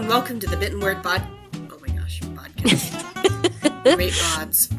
[0.00, 1.22] and welcome to the Bitten Word Pod.
[1.70, 3.82] Oh my gosh, podcast.
[3.96, 4.70] Great mods.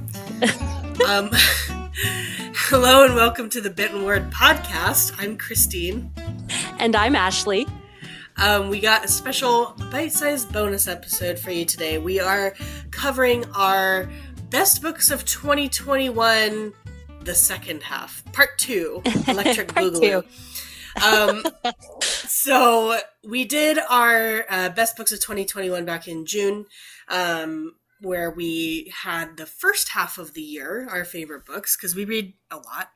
[1.07, 1.29] Um,
[2.55, 5.13] hello and welcome to the Bitten Word Podcast.
[5.19, 6.11] I'm Christine.
[6.79, 7.67] And I'm Ashley.
[8.37, 11.99] Um, we got a special bite-sized bonus episode for you today.
[11.99, 12.55] We are
[12.89, 14.09] covering our
[14.49, 16.73] best books of 2021,
[17.21, 20.23] the second half, part two, Electric Part Boogaloo.
[21.03, 21.43] Um,
[22.01, 26.65] so we did our uh, best books of 2021 back in June,
[27.09, 32.05] um, where we had the first half of the year, our favorite books, because we
[32.05, 32.89] read a lot.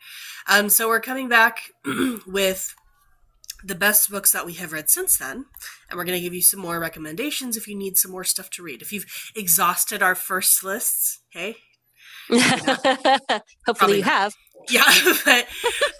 [0.47, 1.59] Um, so we're coming back
[2.27, 2.73] with
[3.63, 5.45] the best books that we have read since then.
[5.89, 8.49] And we're going to give you some more recommendations if you need some more stuff
[8.51, 8.81] to read.
[8.81, 9.05] If you've
[9.35, 11.55] exhausted our first lists, hey,
[12.29, 14.33] Hopefully Probably you have.
[14.69, 15.47] yeah, but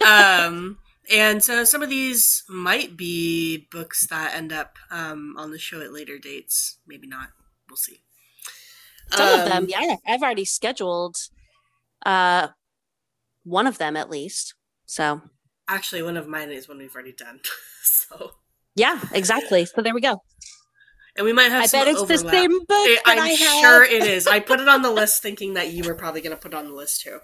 [0.06, 0.80] um,
[1.12, 5.82] and so some of these might be books that end up um, on the show
[5.82, 6.80] at later dates.
[6.88, 7.30] Maybe not.
[7.70, 8.02] We'll see.
[9.12, 9.96] Some of them, Um, yeah.
[10.08, 11.18] I've already scheduled
[12.06, 12.50] uh
[13.44, 14.54] one of them at least.
[14.86, 15.22] So
[15.68, 17.40] Actually, one of mine is one we've already done.
[17.84, 18.32] so,
[18.76, 19.66] yeah, exactly.
[19.66, 20.22] So there we go.
[21.18, 21.64] and we might have.
[21.64, 24.28] I some bet it's the same book I- that I'm sure it is.
[24.28, 26.58] I put it on the list thinking that you were probably going to put it
[26.58, 27.20] on the list too.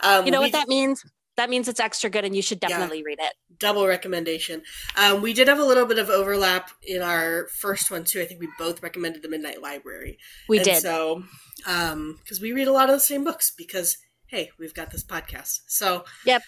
[0.00, 1.04] Um, You know we- what that means?
[1.36, 2.68] That means it's extra good and you should Yeah.
[2.68, 3.32] definitely read it.
[3.58, 4.62] double recommendation.
[4.96, 8.20] Um, we did have a little bit of overlap in our first one too.
[8.20, 10.18] I think we both recommended the Midnight Library.
[10.48, 10.82] We And did.
[10.82, 11.22] So,
[11.58, 15.60] because we read a lot of the same books, because hey, we've got this podcast.
[15.68, 16.42] So, Yep.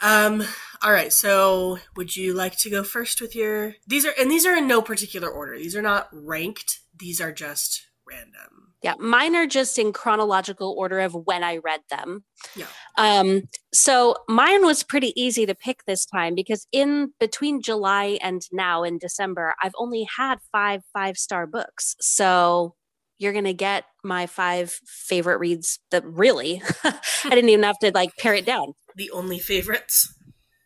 [0.00, 0.42] Um.
[0.82, 1.12] All right.
[1.12, 3.76] So, would you like to go first with your?
[3.86, 5.56] These are and these are in no particular order.
[5.56, 6.80] These are not ranked.
[6.98, 8.68] These are just random.
[8.82, 12.24] Yeah, mine are just in chronological order of when I read them.
[12.56, 12.66] Yeah.
[12.98, 18.42] Um, so mine was pretty easy to pick this time because in between July and
[18.50, 21.94] now in December, I've only had five five star books.
[22.00, 22.74] So
[23.18, 28.16] you're gonna get my five favorite reads that really I didn't even have to like
[28.18, 30.12] pare it down The only favorites.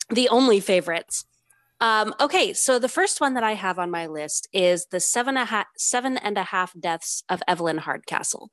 [0.09, 1.27] the only favorites.
[1.81, 5.37] Um, okay, so the first one that I have on my list is the seven,
[5.37, 8.51] a ha- seven and a half deaths of Evelyn Hardcastle.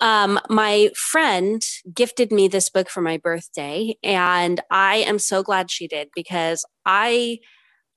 [0.00, 1.62] Um, my friend
[1.94, 6.64] gifted me this book for my birthday, and I am so glad she did because
[6.86, 7.38] I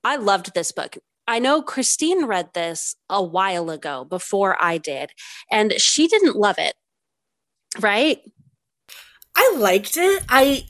[0.04, 0.98] I loved this book.
[1.26, 5.10] I know Christine read this a while ago before I did,
[5.50, 6.74] and she didn't love it.
[7.80, 8.18] Right?
[9.34, 10.22] I liked it.
[10.28, 10.64] I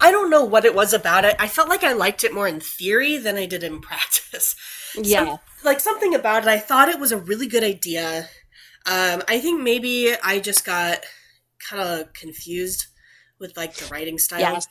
[0.00, 1.36] I don't know what it was about it.
[1.38, 4.54] I felt like I liked it more in theory than I did in practice.
[4.96, 5.24] Yeah.
[5.24, 6.48] Some- like something about it.
[6.48, 8.28] I thought it was a really good idea.
[8.86, 10.98] Um, I think maybe I just got
[11.68, 12.86] kind of confused
[13.40, 14.40] with like the writing style.
[14.40, 14.68] Yes.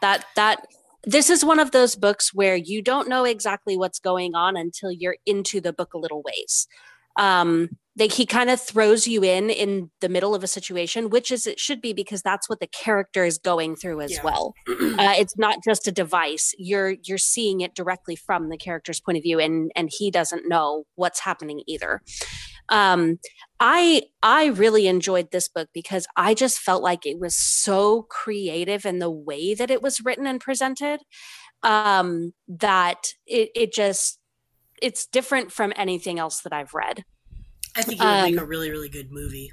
[0.00, 0.66] that that
[1.04, 4.90] this is one of those books where you don't know exactly what's going on until
[4.90, 6.66] you're into the book a little ways
[7.16, 11.30] um they, he kind of throws you in in the middle of a situation which
[11.30, 14.22] is it should be because that's what the character is going through as Yeah.
[14.24, 14.54] well.
[14.98, 16.54] Uh, it's not just a device.
[16.58, 20.48] You're you're seeing it directly from the character's point of view and and he doesn't
[20.48, 22.00] know what's happening either.
[22.68, 23.18] Um
[23.60, 28.84] i i really enjoyed this book because i just felt like it was so creative
[28.84, 31.00] in the way that it was written and presented
[31.62, 34.18] um that it it just
[34.82, 37.04] it's different from anything else that i've read
[37.76, 39.50] I think it would make Um, a really really good movie.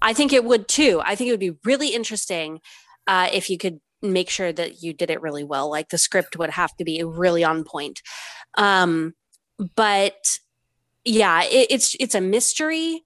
[0.00, 1.02] I think it would too.
[1.04, 2.60] I think it would be really interesting
[3.06, 5.70] uh, if you could make sure that you did it really well.
[5.70, 8.00] Like the script would have to be really on point.
[8.56, 9.14] Um,
[9.74, 10.38] but
[11.04, 13.04] yeah, it, it's it's a mystery,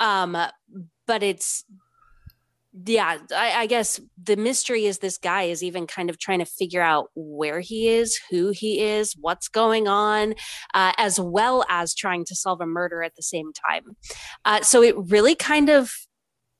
[0.00, 0.36] um,
[1.06, 1.64] but it's
[2.86, 3.18] yeah.
[3.34, 6.82] I, I guess the mystery is this guy is even kind of trying to figure
[6.82, 10.34] out where he is, who he is, what's going on,
[10.74, 13.96] uh, as well as trying to solve a murder at the same time.
[14.44, 15.92] Uh, so it really kind of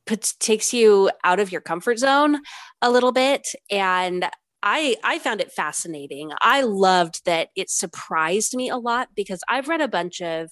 [0.07, 2.39] puts, takes you out of your comfort zone
[2.83, 4.28] a little bit and
[4.61, 6.33] I I found it fascinating.
[6.43, 10.51] I loved that it surprised me a lot because I've read a bunch of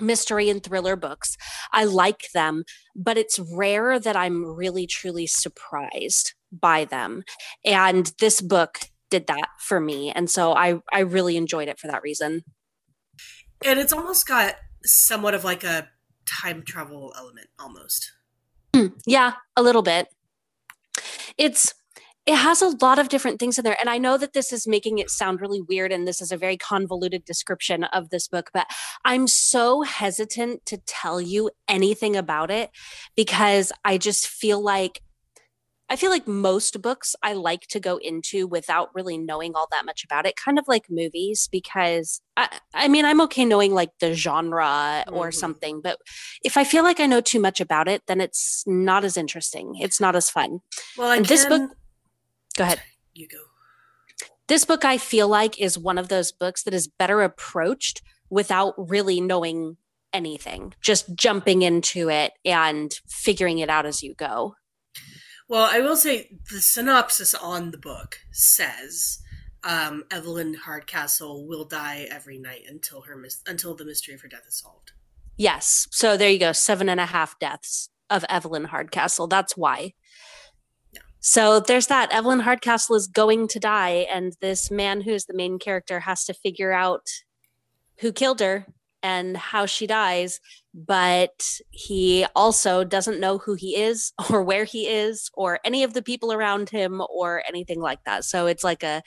[0.00, 1.36] mystery and thriller books.
[1.72, 2.64] I like them,
[2.94, 7.22] but it's rare that I'm really truly surprised by them.
[7.64, 10.10] And this book did that for me.
[10.10, 12.44] And so I I really enjoyed it for that reason.
[13.64, 14.54] And it's almost got
[14.84, 15.88] somewhat of like a
[16.26, 18.12] time travel element almost.
[18.74, 18.88] Hmm.
[19.06, 20.08] Yeah, a little bit.
[21.36, 21.74] It's
[22.26, 24.66] it has a lot of different things in there and i know that this is
[24.66, 28.50] making it sound really weird and this is a very convoluted description of this book
[28.52, 28.66] but
[29.04, 32.70] i'm so hesitant to tell you anything about it
[33.16, 35.02] because i just feel like
[35.90, 39.84] I feel like most books I like to go into without really knowing all that
[39.84, 43.90] much about it, kind of like movies, because I, I mean, I'm okay knowing like
[43.98, 45.30] the genre or mm-hmm.
[45.32, 45.98] something, but
[46.44, 49.74] if I feel like I know too much about it, then it's not as interesting.
[49.80, 50.60] It's not as fun.
[50.96, 51.34] Well, I and can...
[51.34, 51.72] this book,
[52.60, 52.82] go ahead.
[53.14, 53.38] You go.
[54.48, 58.74] This book, I feel like, is one of those books that is better approached without
[58.76, 59.76] really knowing
[60.12, 64.56] anything, just jumping into it and figuring it out as you go.
[65.48, 69.20] Well, I will say the synopsis on the book says
[69.64, 74.28] um, Evelyn Hardcastle will die every night until her mis- until the mystery of her
[74.28, 74.92] death is solved.
[75.36, 75.88] Yes.
[75.90, 76.52] So there you go.
[76.52, 79.26] Seven and a half deaths of Evelyn Hardcastle.
[79.26, 79.94] That's why.
[81.20, 82.12] So there's that.
[82.12, 86.34] Evelyn Hardcastle is going to die, and this man who's the main character has to
[86.34, 87.06] figure out
[88.00, 88.66] who killed her
[89.02, 90.40] and how she dies,
[90.74, 95.94] but he also doesn't know who he is or where he is or any of
[95.94, 98.24] the people around him or anything like that.
[98.24, 99.02] So it's like a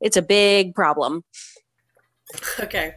[0.00, 1.24] it's a big problem.
[2.60, 2.94] Okay.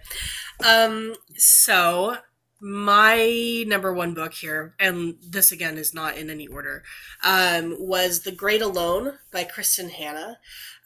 [0.66, 2.18] Um so
[2.62, 6.84] my number one book here, and this again is not in any order,
[7.24, 10.38] um, was The Great Alone by Kristin Hannah.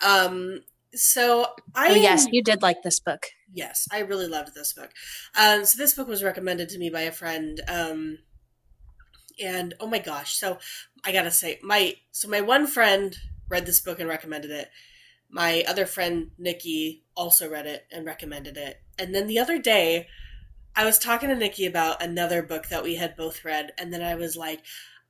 [0.01, 0.61] Um,
[0.93, 3.27] so I oh, yes, you did like this book.
[3.53, 4.91] Yes, I really loved this book.
[5.37, 8.19] Um, so this book was recommended to me by a friend, um,
[9.43, 10.37] and oh my gosh!
[10.37, 10.57] So
[11.03, 13.17] I gotta say, my so my one friend
[13.49, 14.69] read this book and recommended it.
[15.29, 20.07] My other friend Nikki also read it and recommended it, and then the other day,
[20.75, 24.01] I was talking to Nikki about another book that we had both read, and then
[24.01, 24.61] I was like.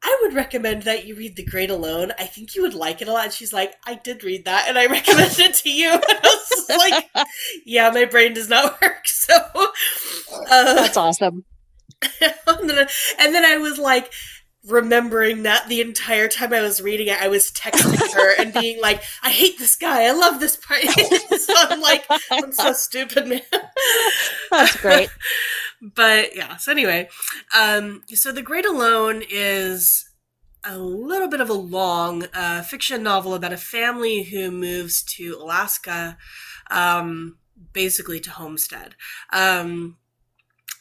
[0.04, 2.12] I would recommend that you read The Great Alone.
[2.20, 3.24] I think you would like it a lot.
[3.24, 5.90] And she's like, I did read that and I recommended it to you.
[5.94, 7.28] And I was like,
[7.66, 9.08] yeah, my brain does not work.
[9.08, 11.46] So uh, that's awesome.
[12.22, 14.12] and, then, and then I was like,
[14.68, 18.82] remembering that the entire time I was reading it, I was texting her and being
[18.82, 20.06] like, I hate this guy.
[20.06, 20.82] I love this part.
[20.82, 23.42] so I'm like, I'm so stupid, man.
[24.52, 25.10] That's great.
[25.94, 27.10] But yeah, so anyway,
[27.58, 30.10] um, so The Great Alone is
[30.64, 35.38] a little bit of a long uh, fiction novel about a family who moves to
[35.40, 36.18] Alaska,
[36.72, 37.38] um,
[37.74, 38.96] basically to homestead.
[39.32, 39.98] Um,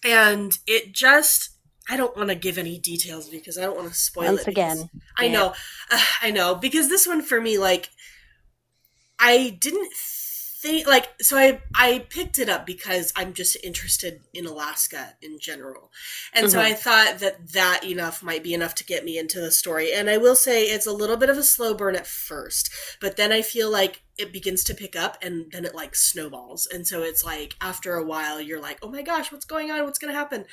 [0.02, 1.50] and it just
[1.88, 4.48] I don't want to give any details because I don't want to spoil Once it.
[4.48, 5.54] again, I know,
[5.90, 7.90] uh, I know, because this one for me, like,
[9.18, 9.92] I didn't
[10.64, 15.38] think like so I I picked it up because I'm just interested in Alaska in
[15.38, 15.90] general.
[16.32, 16.52] And mm-hmm.
[16.52, 19.92] so I thought that that enough might be enough to get me into the story.
[19.92, 22.70] And I will say it's a little bit of a slow burn at first,
[23.00, 26.68] but then I feel like it begins to pick up and then it like snowballs.
[26.72, 29.84] And so it's like after a while you're like, "Oh my gosh, what's going on?
[29.84, 30.44] What's going to happen?"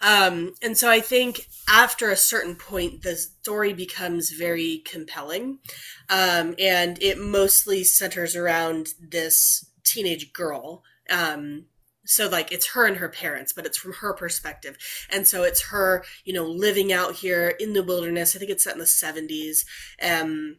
[0.00, 5.58] Um and so I think after a certain point the story becomes very compelling.
[6.08, 11.64] Um and it mostly centers around this teenage girl um
[12.06, 14.76] so like it's her and her parents but it's from her perspective
[15.10, 18.64] and so it's her you know living out here in the wilderness i think it's
[18.64, 19.64] set in the 70s
[20.02, 20.56] um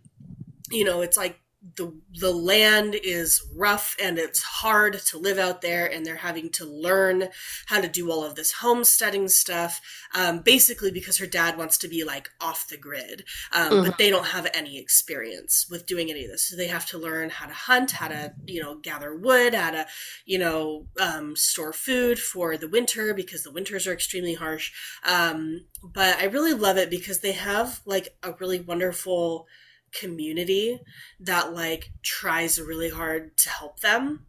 [0.70, 1.40] you know it's like
[1.76, 6.50] the the land is rough and it's hard to live out there and they're having
[6.50, 7.28] to learn
[7.68, 9.80] how to do all of this homesteading stuff
[10.16, 13.24] um, basically because her dad wants to be like off the grid
[13.54, 13.86] um, mm-hmm.
[13.86, 16.98] but they don't have any experience with doing any of this so they have to
[16.98, 19.86] learn how to hunt how to you know gather wood how to
[20.26, 24.72] you know um, store food for the winter because the winters are extremely harsh
[25.06, 29.46] um, but i really love it because they have like a really wonderful
[29.94, 30.80] community
[31.20, 34.26] that like tries really hard to help them.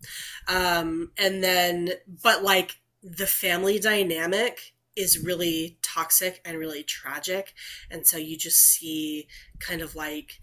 [0.49, 1.91] Um and then
[2.23, 7.55] but like the family dynamic is really toxic and really tragic.
[7.91, 9.27] And so you just see
[9.59, 10.41] kind of like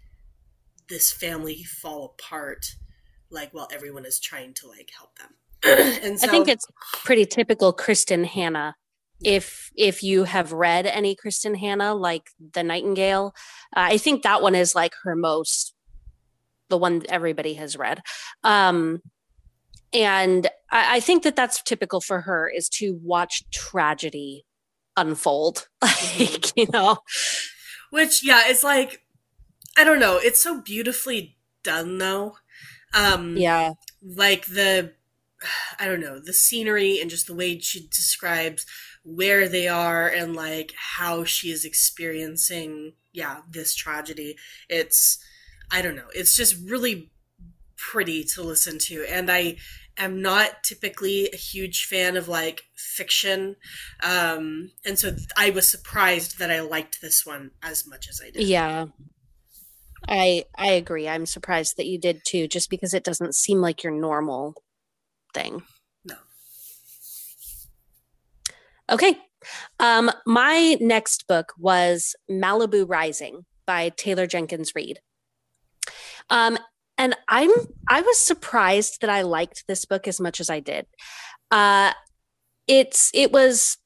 [0.90, 2.76] this family fall apart
[3.30, 5.36] like while everyone is trying to like help them.
[6.04, 6.66] And so, i think it's
[7.04, 8.76] pretty typical Kristin hannah
[9.24, 13.34] if if you have read any Kristin Hannah, like The Nightingale,
[13.76, 15.74] uh, I think that one is like her most
[16.70, 18.02] the one everybody has read.
[18.44, 19.02] Um,
[19.92, 24.46] and I, I think that that's typical for her is to watch tragedy
[24.96, 26.24] unfold, mm-hmm.
[26.24, 27.00] like you know.
[27.90, 29.02] Which yeah, it's like
[29.78, 30.18] I don't know.
[30.22, 32.38] It's so beautifully done though.
[32.94, 33.72] Um, yeah,
[34.04, 34.94] like the
[35.80, 38.66] I don't know the scenery and just the way she describes
[39.16, 44.36] where they are and like how she is experiencing yeah this tragedy.
[44.70, 45.20] It's
[45.72, 46.10] i don't know.
[46.14, 47.12] It's just really
[47.78, 49.06] pretty to listen to.
[49.10, 49.58] And i
[49.98, 53.56] am not typically a huge fan of like fiction.
[54.04, 58.30] Um and so i was surprised that i liked this one as much as i
[58.30, 58.44] did.
[58.44, 58.88] Yeah.
[60.08, 61.08] I I agree.
[61.08, 64.56] I'm surprised that you did too, just because it doesn't seem like your normal
[65.34, 65.64] thing.
[66.06, 66.16] No.
[68.90, 69.18] Okay.
[69.80, 75.00] Um, my next book was Malibu Rising by Taylor Jenkins Reid.
[76.30, 76.58] Um,
[76.98, 77.52] and I'm
[77.88, 80.86] I was surprised that I liked this book as much as I did.
[81.50, 81.94] Uh,
[82.68, 83.78] it's it was,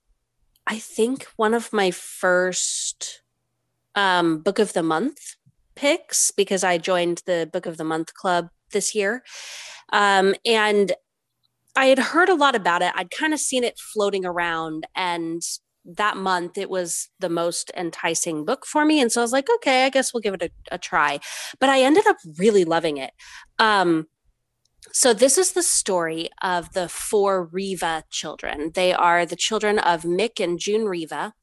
[0.66, 3.22] I think, one of my first
[3.96, 5.36] um, book of the month
[5.76, 9.24] picks because I joined the book of the month club this year,
[9.92, 10.92] um, and
[11.76, 12.92] I had heard a lot about it.
[12.96, 15.42] I'd kind of seen it floating around, and
[15.86, 19.50] that month it was the most enticing book for me and so i was like
[19.54, 21.20] okay i guess we'll give it a, a try.
[21.60, 23.12] But i ended up really loving it.
[23.60, 24.08] Um,
[24.92, 28.72] so this is the story of the four riva children.
[28.74, 31.34] They are the children of mick and june riva.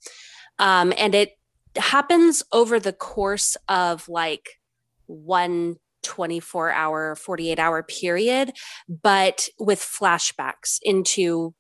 [0.59, 1.33] Um, and it
[1.77, 4.61] happens over the course of like
[5.07, 8.53] one 24 hour 48 hour period
[8.89, 11.55] but with flashbacks into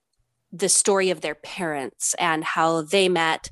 [0.52, 3.50] the story of their parents and how they met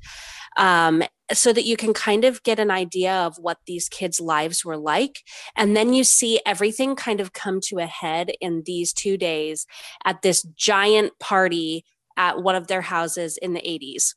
[0.57, 4.65] um, so that you can kind of get an idea of what these kids' lives
[4.65, 5.23] were like.
[5.55, 9.65] And then you see everything kind of come to a head in these two days
[10.05, 11.85] at this giant party
[12.17, 14.15] at one of their houses in the 80s.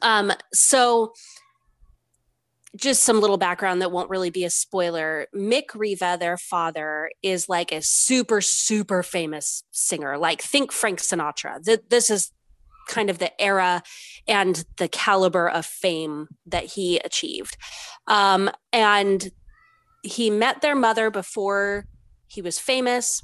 [0.00, 1.12] Um, so
[2.76, 5.26] just some little background that won't really be a spoiler.
[5.34, 10.16] Mick Riva, their father, is like a super, super famous singer.
[10.16, 11.62] Like, think Frank Sinatra.
[11.88, 12.32] This is
[12.88, 13.82] kind of the era
[14.26, 17.56] and the caliber of fame that he achieved.
[18.06, 19.30] Um, and
[20.02, 21.86] he met their mother before
[22.26, 23.22] he was famous.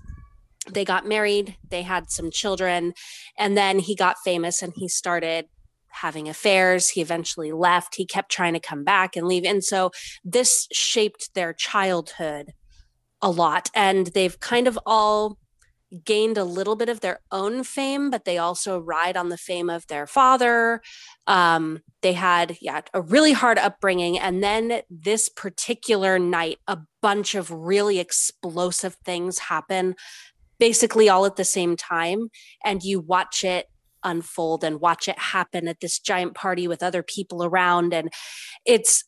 [0.70, 2.92] They got married, they had some children,
[3.38, 5.46] and then he got famous and he started
[5.90, 6.90] having affairs.
[6.90, 7.94] He eventually left.
[7.94, 9.44] He kept trying to come back and leave.
[9.44, 9.90] And so
[10.24, 12.52] this shaped their childhood
[13.20, 13.70] a lot.
[13.74, 15.38] And they've kind of all
[16.04, 19.70] gained a little bit of their own fame, but they also ride on the fame
[19.70, 20.82] of their father.
[21.26, 24.18] Um, they had, yeah, a really hard upbringing.
[24.18, 29.94] And then this particular night, a bunch of really explosive things happen
[30.58, 32.28] basically all at the same time.
[32.64, 33.66] And you watch it
[34.04, 37.92] unfold and watch it happen at this giant party with other people around.
[37.92, 38.12] And
[38.64, 39.04] it's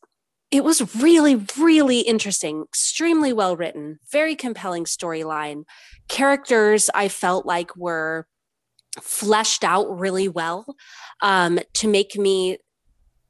[0.51, 5.65] it was really really interesting extremely well written very compelling storyline.
[6.09, 8.27] Characters i felt like were
[9.01, 10.65] fleshed out really well
[11.23, 12.59] um, to make me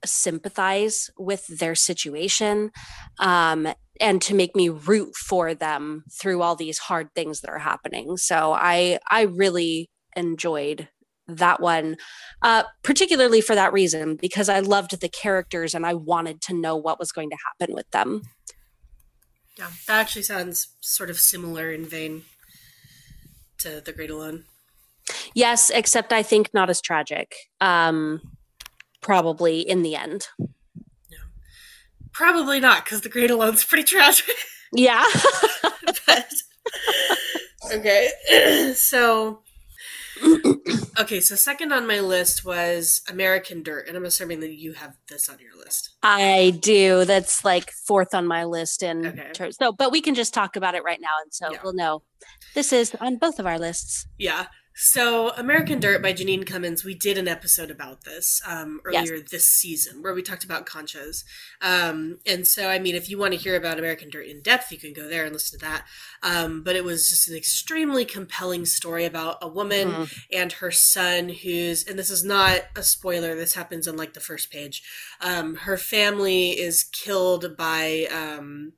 [0.05, 2.71] sympathize with their situation
[3.19, 3.69] um,
[4.01, 8.17] and to make me root for them through all these hard things that are happening.
[8.17, 10.89] So i i really enjoyed
[11.39, 11.97] that one,
[12.43, 16.77] uh, particularly for that reason, because I loved the characters and I wanted to know
[16.77, 18.23] what was going to happen with them.
[19.59, 22.23] Yeah, that actually sounds sort of similar in vein
[23.59, 24.45] to The Great Alone.
[25.35, 27.35] Yes, except I think not as tragic.
[27.61, 28.21] Um,
[29.01, 30.29] probably in the end.
[30.39, 31.19] Yeah.
[32.13, 34.35] Probably not, because The Great Alone's pretty tragic.
[34.73, 35.05] Yeah.
[36.07, 36.31] but,
[37.73, 39.43] okay, so
[40.99, 44.97] okay, so second on my list was American Dirt, and I'm assuming that you have
[45.09, 45.97] this on your list.
[46.03, 47.05] I do.
[47.05, 49.31] That's like fourth on my list in okay.
[49.33, 49.57] terms.
[49.57, 51.59] So, but we can just talk about it right now, and so yeah.
[51.63, 52.03] we'll know
[52.55, 54.07] this is on both of our lists.
[54.19, 54.47] Yeah.
[54.83, 59.31] So, American Dirt by Jeanine Cummins, we did an episode about this um, earlier yes.
[59.31, 61.23] this season where we talked about conchas.
[61.61, 64.73] Um, and so, I mean, if you want to hear about American Dirt in depth,
[64.73, 65.85] you can go there and listen to that.
[66.23, 70.35] Um, but it was just an extremely compelling story about a woman mm-hmm.
[70.35, 74.19] and her son who's, and this is not a spoiler, this happens on like the
[74.19, 74.83] first page.
[75.21, 78.73] Um, her family is killed by um,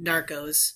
[0.00, 0.72] narcos.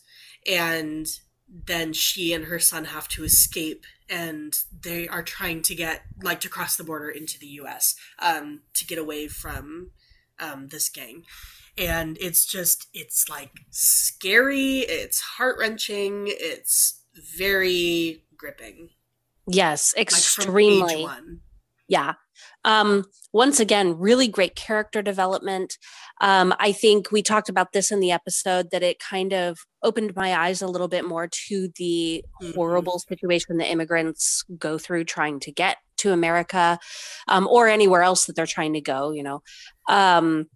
[0.46, 1.06] And
[1.48, 6.40] then she and her son have to escape and they are trying to get like
[6.40, 9.90] to cross the border into the US um, to get away from
[10.38, 11.24] um, this gang.
[11.76, 17.02] And it's just it's like scary, it's heart-wrenching, it's
[17.36, 18.90] very gripping.
[19.46, 21.04] Yes, extremely.
[21.04, 21.20] Like
[21.86, 22.14] yeah.
[22.64, 25.78] Um, once again, really great character development.
[26.20, 30.16] Um, I think we talked about this in the episode that it kind of opened
[30.16, 32.54] my eyes a little bit more to the mm-hmm.
[32.54, 36.78] horrible situation that immigrants go through trying to get to America
[37.26, 39.42] um, or anywhere else that they're trying to go, you know.
[39.88, 40.46] Um,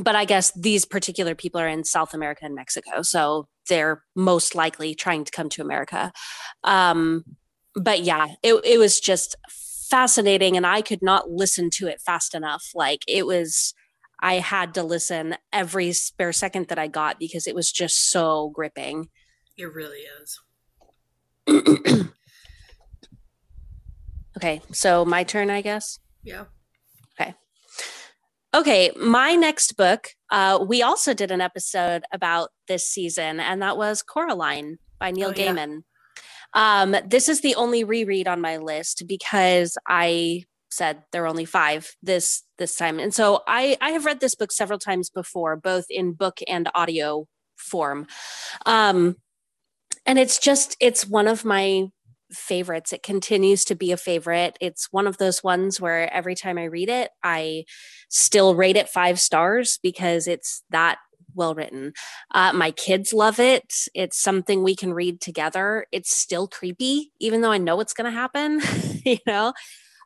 [0.00, 4.54] but I guess these particular people are in South America and Mexico, so they're most
[4.54, 6.12] likely trying to come to America.
[6.64, 7.24] Um,
[7.74, 9.36] but yeah, it, it was just
[9.94, 12.70] fascinating and I could not listen to it fast enough.
[12.74, 13.74] Like it was
[14.20, 18.50] I had to listen every spare second that I got because it was just so
[18.52, 19.08] gripping.
[19.56, 20.40] It really is.
[24.36, 26.00] okay, so my turn, I guess.
[26.24, 26.46] Yeah.
[27.20, 27.34] Okay.
[28.52, 33.76] Okay, my next book, uh, we also did an episode about this season, and that
[33.76, 35.70] was Coraline by Neil oh, Gaiman.
[35.70, 35.93] Yeah.
[36.54, 41.44] Um, this is the only reread on my list because I said there are only
[41.44, 45.56] five this this time, and so I I have read this book several times before,
[45.56, 48.06] both in book and audio form,
[48.66, 49.16] um,
[50.06, 51.88] and it's just it's one of my
[52.32, 52.92] favorites.
[52.92, 54.56] It continues to be a favorite.
[54.60, 57.64] It's one of those ones where every time I read it, I
[58.08, 60.98] still rate it five stars because it's that
[61.34, 61.92] well written.
[62.30, 63.72] Uh, my kids love it.
[63.94, 65.86] It's something we can read together.
[65.92, 68.60] It's still creepy, even though I know it's going to happen,
[69.04, 69.52] you know?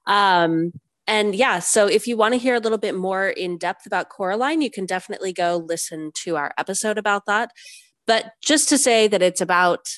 [0.07, 0.73] Um,
[1.07, 4.11] and yeah, so if you want to hear a little bit more in depth about
[4.11, 7.51] Coraline, you can definitely go listen to our episode about that.
[8.07, 9.89] But just to say that it's about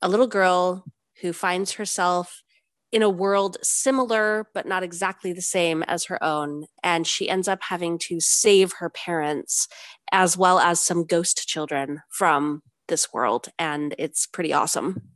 [0.00, 0.84] a little girl
[1.20, 2.42] who finds herself
[2.96, 6.64] in a world similar but not exactly the same as her own.
[6.82, 9.68] And she ends up having to save her parents
[10.10, 13.48] as well as some ghost children from this world.
[13.58, 15.10] And it's pretty awesome.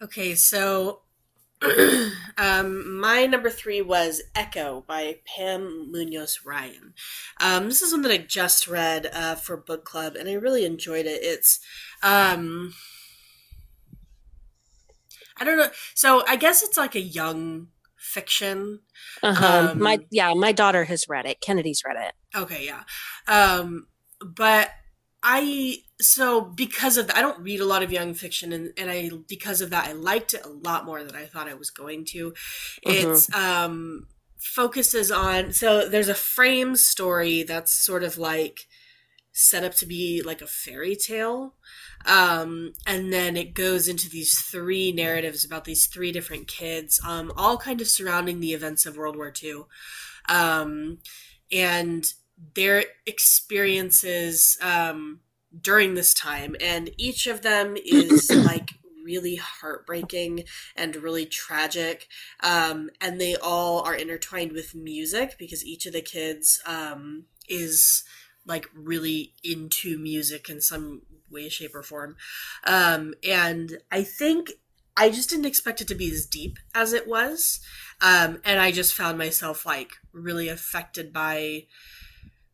[0.00, 1.00] Okay, so
[2.38, 6.94] um, my number three was Echo by Pam Munoz Ryan.
[7.40, 10.64] Um, this is one that I just read uh, for book club, and I really
[10.64, 11.24] enjoyed it.
[11.24, 11.58] It's,
[12.04, 12.72] um,
[15.40, 15.70] I don't know.
[15.94, 18.80] So I guess it's like a young fiction.
[19.22, 19.70] Uh-huh.
[19.72, 21.40] Um, my yeah, my daughter has read it.
[21.40, 22.14] Kennedy's read it.
[22.38, 22.82] Okay, yeah.
[23.26, 23.86] Um,
[24.20, 24.70] but
[25.22, 28.90] I so because of that, I don't read a lot of young fiction, and, and
[28.90, 31.70] I because of that, I liked it a lot more than I thought I was
[31.70, 32.32] going to.
[32.86, 33.10] Mm-hmm.
[33.10, 34.06] It's um
[34.40, 38.66] focuses on so there's a frame story that's sort of like
[39.32, 41.54] set up to be like a fairy tale
[42.06, 47.32] um, and then it goes into these three narratives about these three different kids um,
[47.36, 49.62] all kind of surrounding the events of world war ii
[50.28, 50.98] um,
[51.52, 52.14] and
[52.54, 55.20] their experiences um,
[55.58, 58.70] during this time, and each of them is like
[59.04, 60.44] really heartbreaking
[60.76, 62.06] and really tragic.
[62.42, 68.04] Um, and they all are intertwined with music because each of the kids um, is
[68.46, 72.16] like really into music in some way, shape, or form.
[72.64, 74.50] Um, and I think
[74.96, 77.60] I just didn't expect it to be as deep as it was.
[78.00, 81.66] Um, and I just found myself like really affected by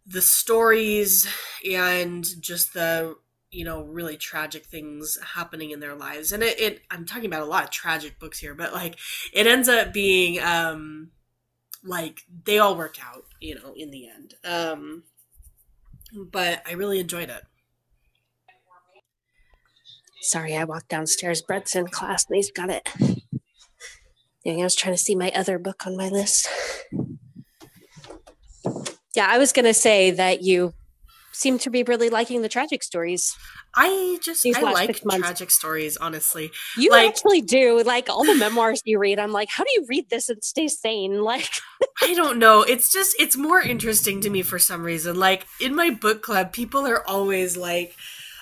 [0.06, 1.26] the stories
[1.68, 3.16] and just the
[3.50, 7.42] you know really tragic things happening in their lives and it, it, i'm talking about
[7.42, 8.96] a lot of tragic books here but like
[9.32, 11.10] it ends up being um
[11.82, 15.02] like they all work out you know in the end um
[16.12, 17.42] but i really enjoyed it.
[20.22, 21.42] Sorry i walked downstairs.
[21.42, 22.88] Brett's in class and he's got it.
[24.48, 26.48] I was trying to see my other book on my list.
[29.16, 30.74] Yeah, I was going to say that you
[31.36, 33.36] seem to be really liking the tragic stories.
[33.74, 36.50] I just I like tragic stories, honestly.
[36.78, 37.82] You like, actually do.
[37.82, 40.68] Like all the memoirs you read, I'm like, how do you read this and stay
[40.68, 41.24] sane?
[41.26, 41.50] Like
[42.02, 42.62] I don't know.
[42.62, 45.16] It's just it's more interesting to me for some reason.
[45.16, 47.96] Like in my book club, people are always like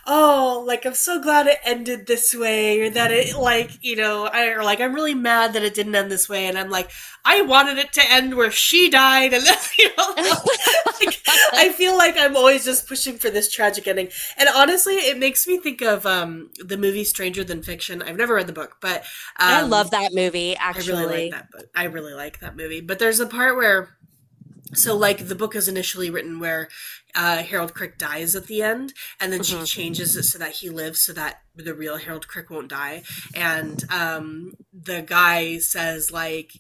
[0.07, 4.27] oh, like I'm so glad it ended this way, or that it like you know,
[4.27, 6.91] I, or like I'm really mad that it didn't end this way, and I'm like,
[7.25, 11.21] I wanted it to end where she died, and then, you know, like,
[11.53, 15.47] I feel like I'm always just pushing for this tragic ending, and honestly, it makes
[15.47, 18.03] me think of um, the movie Stranger Than Fiction.
[18.03, 19.05] I've never read the book, but um,
[19.39, 20.57] I love that movie.
[20.57, 21.67] Actually, I really like that book.
[21.75, 23.97] I really like that movie, but there's a part where
[24.75, 26.69] so like the book is initially written where
[27.15, 29.65] uh, Harold Crick dies at the end, and then mm-hmm.
[29.65, 33.03] she changes it so that he lives, so that the real Harold Crick won't die.
[33.35, 36.53] And um, the guy says like,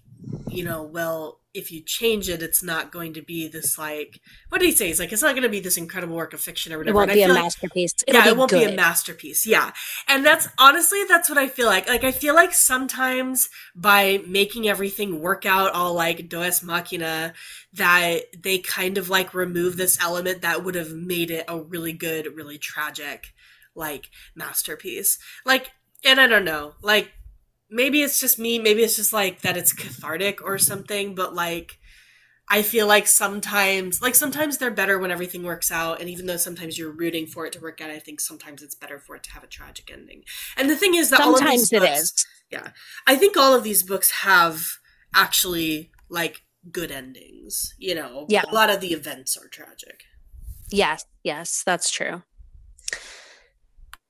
[0.48, 4.60] you know, well, if you change it, it's not going to be this like what
[4.60, 4.88] did he say?
[4.88, 6.96] He's like, it's not going to be this incredible work of fiction or whatever.
[6.96, 7.94] It won't be a like, masterpiece.
[8.06, 8.66] It'll yeah, it won't good.
[8.66, 9.46] be a masterpiece.
[9.46, 9.70] Yeah,
[10.08, 11.88] and that's honestly that's what I feel like.
[11.88, 17.32] Like I feel like sometimes by making everything work out all like Deus Machina,
[17.72, 21.92] that they kind of like remove this element that would have made it a really
[21.92, 23.32] good, really tragic
[23.74, 25.18] like masterpiece.
[25.44, 25.70] Like,
[26.04, 27.12] and I don't know, like
[27.70, 31.78] maybe it's just me maybe it's just like that it's cathartic or something but like
[32.50, 36.36] i feel like sometimes like sometimes they're better when everything works out and even though
[36.36, 39.22] sometimes you're rooting for it to work out i think sometimes it's better for it
[39.22, 40.22] to have a tragic ending
[40.56, 42.68] and the thing is that sometimes all of these books, yeah
[43.06, 44.76] i think all of these books have
[45.14, 47.74] actually like good endings.
[47.78, 48.42] You know, Yeah.
[48.48, 50.04] a lot of the events are tragic.
[50.70, 52.22] Yes, yes, that's true.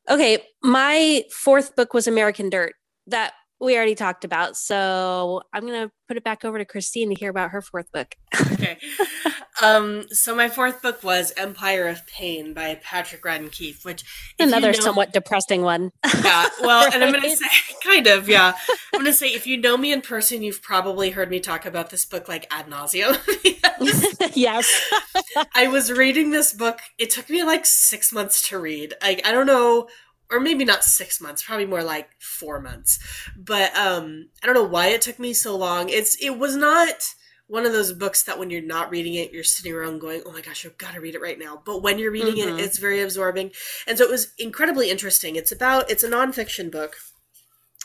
[0.08, 2.74] Okay, my fourth book was American Dirt
[3.06, 3.32] that
[3.64, 4.56] we already talked about.
[4.56, 7.90] So I'm going to put it back over to Christine to hear about her fourth
[7.92, 8.14] book.
[8.52, 8.78] Okay.
[9.62, 14.34] um, so my fourth book was Empire of Pain by Patrick Radden Keefe, which if
[14.38, 15.90] you Another know- somewhat depressing one.
[16.22, 17.46] Yeah, well, and I'm going to say,
[17.82, 18.54] kind of, yeah.
[18.92, 21.64] I'm going to say, if you know me in person, you've probably heard me talk
[21.64, 23.18] about this book like ad nauseum.
[24.34, 24.70] yes.
[25.54, 26.80] I was reading this book.
[26.98, 28.94] It took me like six months to read.
[29.02, 29.88] Like I don't know,
[30.34, 32.98] or maybe not six months, probably more like four months.
[33.36, 35.88] But um, I don't know why it took me so long.
[35.88, 37.14] It's it was not
[37.46, 40.32] one of those books that when you're not reading it, you're sitting around going, "Oh
[40.32, 42.58] my gosh, I've got to read it right now." But when you're reading Mhm.
[42.58, 43.52] it, it's very absorbing,
[43.86, 45.36] and so it was incredibly interesting.
[45.36, 46.96] It's about it's a nonfiction book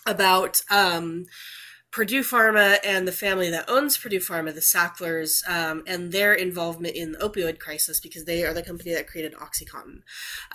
[0.07, 1.25] about um
[1.91, 6.95] Purdue Pharma and the family that owns Purdue Pharma, the Sacklers, um, and their involvement
[6.95, 10.01] in the opioid crisis because they are the company that created OxyContin.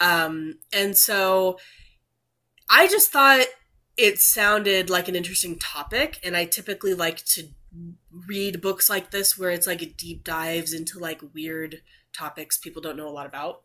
[0.00, 1.58] Um, and so
[2.68, 3.46] I just thought
[3.96, 7.48] it sounded like an interesting topic, and I typically like to
[8.28, 11.82] read books like this where it's like deep dives into like weird
[12.16, 13.62] topics people don't know a lot about.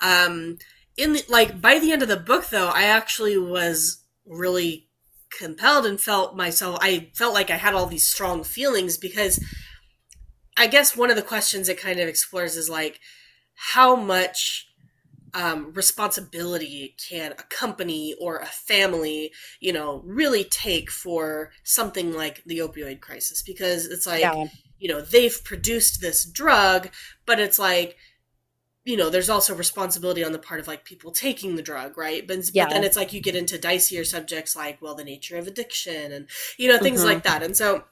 [0.00, 0.58] Um,
[0.96, 4.88] in the, like by the end of the book, though, I actually was really
[5.30, 9.42] compelled and felt myself i felt like i had all these strong feelings because
[10.56, 12.98] i guess one of the questions it kind of explores is like
[13.54, 14.69] how much
[15.34, 22.42] um, responsibility can a company or a family you know really take for something like
[22.46, 24.46] the opioid crisis because it's like Yeah.
[24.78, 26.88] you know they've produced this drug
[27.26, 27.96] but it's like
[28.84, 32.26] you know there's also responsibility on the part of like people taking the drug right
[32.26, 32.64] but, Yeah.
[32.64, 36.12] but then it's like you get into dicier subjects like well the nature of addiction
[36.12, 37.04] and you know things Mhm.
[37.04, 37.84] like that and so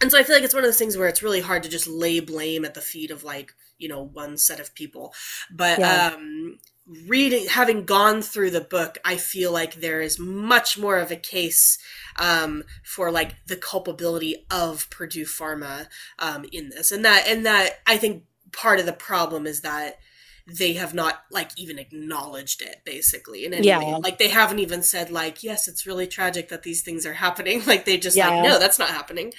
[0.00, 1.68] and so i feel like it's one of those things where it's really hard to
[1.68, 5.12] just lay blame at the feet of like you know one set of people
[5.50, 6.12] but Yeah.
[6.14, 6.58] um
[7.06, 11.16] reading having gone through the book i feel like there is much more of a
[11.16, 11.78] case
[12.18, 15.86] um, for like the culpability of purdue pharma
[16.18, 19.98] um, in this and that and that i think part of the problem is that
[20.46, 23.78] they have not like even acknowledged it basically in any Yeah.
[23.78, 27.12] way like they haven't even said like yes it's really tragic that these things are
[27.12, 28.30] happening like they just Yeah.
[28.30, 29.32] like no that's not happening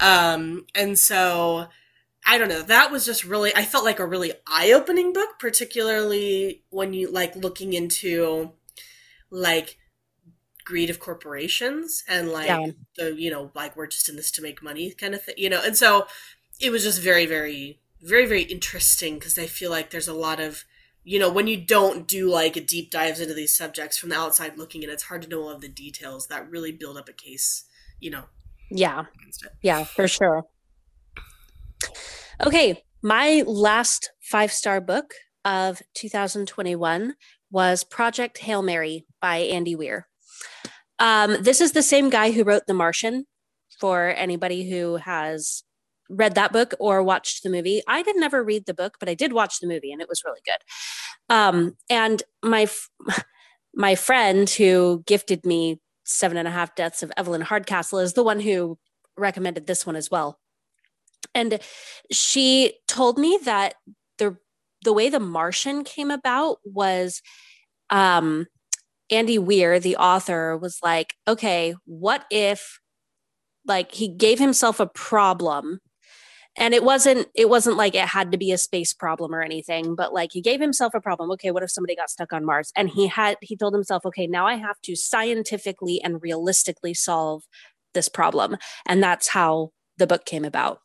[0.00, 1.68] um and so
[2.26, 2.62] I don't know.
[2.62, 7.10] That was just really, I felt like a really eye opening book, particularly when you
[7.10, 8.52] like looking into
[9.30, 9.78] like
[10.64, 12.66] greed of corporations and like Yeah.
[12.96, 15.50] the, you know, like we're just in this to make money kind of thing, you
[15.50, 15.62] know?
[15.64, 16.06] And so
[16.60, 20.38] it was just very, very, very, very interesting because I feel like there's a lot
[20.40, 20.64] of,
[21.02, 24.16] you know, when you don't do like a deep dives into these subjects from the
[24.16, 27.08] outside looking in, it's hard to know all of the details that really build up
[27.08, 27.64] a case,
[27.98, 28.24] you know,
[28.70, 29.06] Yeah.
[29.62, 30.44] Yeah, for sure.
[32.44, 35.14] Okay, my last five star book
[35.44, 37.14] of 2021
[37.50, 40.06] was Project Hail Mary by Andy Weir.
[40.98, 43.26] Um, this is the same guy who wrote The Martian
[43.78, 45.62] for anybody who has
[46.10, 47.82] read that book or watched the movie.
[47.86, 50.22] I did never read the book, but I did watch the movie and it was
[50.24, 51.34] really good.
[51.34, 52.68] Um, and my
[53.74, 58.24] my friend who gifted me Seven and a Half Deaths of Evelyn Hardcastle is the
[58.24, 58.78] one who
[59.16, 60.39] recommended this one as well.
[61.34, 61.60] And
[62.10, 63.74] she told me that
[64.18, 64.36] the
[64.84, 67.22] the way The Martian came about was
[67.90, 68.46] um
[69.10, 72.78] Andy Weir, the author, was like, okay, what if
[73.66, 75.80] like he gave himself a problem
[76.56, 79.94] and it wasn't it wasn't like it had to be a space problem or anything
[79.94, 81.30] but like he gave himself a problem.
[81.32, 82.72] Okay what if somebody got stuck on mars?
[82.76, 87.44] And he had he told himself okay now i have to scientifically and realistically solve
[87.94, 88.56] this problem.
[88.86, 90.80] And that's how the book came about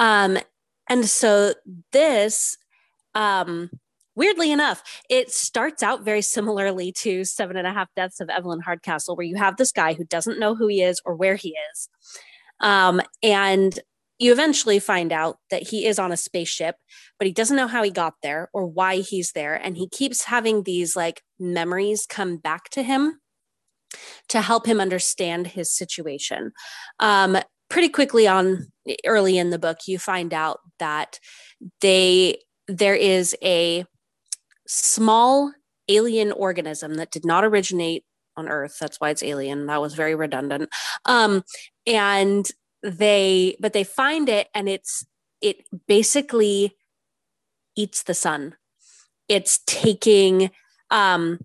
[0.00, 0.36] um
[0.88, 1.54] and so
[1.92, 2.56] this
[3.14, 3.70] um
[4.16, 8.60] weirdly enough it starts out very similarly to seven and a half deaths of evelyn
[8.60, 11.54] hardcastle where you have this guy who doesn't know who he is or where he
[11.70, 11.88] is.
[12.60, 13.78] Um, and
[14.18, 16.74] you eventually find out that he is on a spaceship
[17.20, 19.54] but he doesn't know how he got there or why he's there.
[19.54, 23.20] And he keeps having these like memories come back to him
[24.30, 26.52] to help him understand his situation.
[26.98, 27.36] Um,
[27.70, 28.66] pretty quickly on
[29.06, 31.18] early in the book you find out that
[31.80, 33.84] they there is a
[34.66, 35.52] small
[35.88, 38.04] alien organism that did not originate
[38.36, 38.76] on earth.
[38.80, 39.66] That's why it's alien.
[39.66, 40.68] That was very redundant.
[41.04, 41.42] Um
[41.86, 42.48] and
[42.82, 45.04] they but they find it and it's
[45.40, 46.76] it basically
[47.76, 48.56] eats the sun.
[49.28, 50.50] It's taking
[50.90, 51.40] um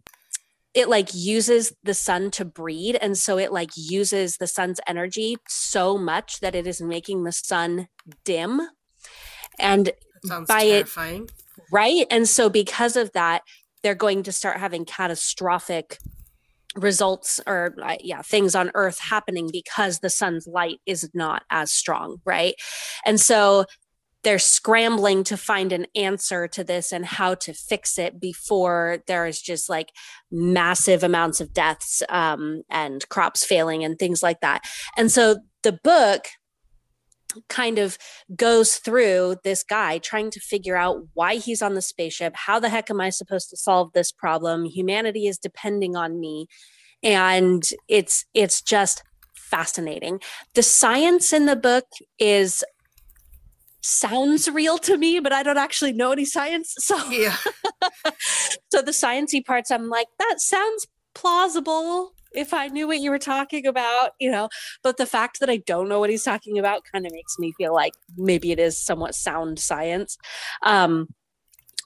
[0.75, 5.37] it like uses the sun to breed and so it like uses the sun's energy
[5.47, 7.87] so much that it is making the sun
[8.25, 8.61] dim.
[9.57, 9.91] And
[10.47, 11.23] by terrifying.
[11.23, 11.31] it
[11.71, 12.05] right?
[12.11, 13.41] And so because of that
[13.81, 15.97] they're going to start having catastrophic
[16.75, 21.71] results or uh, yeah things on earth happening because the sun's light is not as
[21.71, 22.55] strong right?
[23.05, 23.65] And so
[24.25, 29.27] they're scrambling to find an answer to this and how to fix it before there
[29.27, 29.91] is just like
[30.31, 34.63] massive amounts of deaths um, and crops failing and things like that.
[34.97, 36.25] And so the book
[37.49, 37.99] kind of
[38.35, 42.33] goes through this guy trying to figure out why he's on the spaceship.
[42.35, 44.65] How the heck am I supposed to solve this problem?
[44.65, 46.47] Humanity is depending on me.
[47.03, 49.03] And it's it's just
[49.35, 50.19] fascinating.
[50.55, 51.85] The science in the book
[52.17, 52.63] is
[53.85, 56.75] sounds real to me, but I don't actually know any science.
[56.79, 57.37] So yeah.
[58.71, 63.19] so the sciencey parts, I'm like, that sounds plausible if I knew what you were
[63.19, 64.49] talking about, you know.
[64.83, 67.53] But the fact that I don't know what he's talking about kind of makes me
[67.57, 70.17] feel like maybe it is somewhat sound science.
[70.63, 71.07] Um,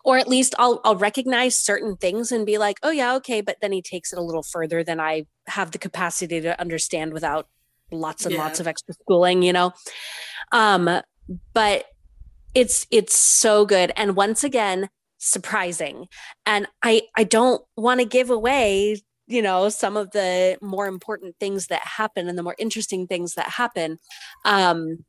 [0.06, 3.42] or at least I'll I'll recognize certain things and be like, oh yeah, okay.
[3.42, 7.12] But then he takes it a little further than I have the capacity to understand
[7.12, 7.48] without
[7.92, 8.42] lots and yeah.
[8.42, 9.74] lots of extra schooling, you know.
[10.52, 11.02] Um,
[11.54, 11.86] but
[12.56, 13.92] it's it's so good.
[13.96, 16.08] And once again surprising.
[16.46, 21.36] And i i don't want to give away you know some of the more important
[21.40, 24.00] things that happen and the more interesting things that happen.
[24.46, 25.06] Um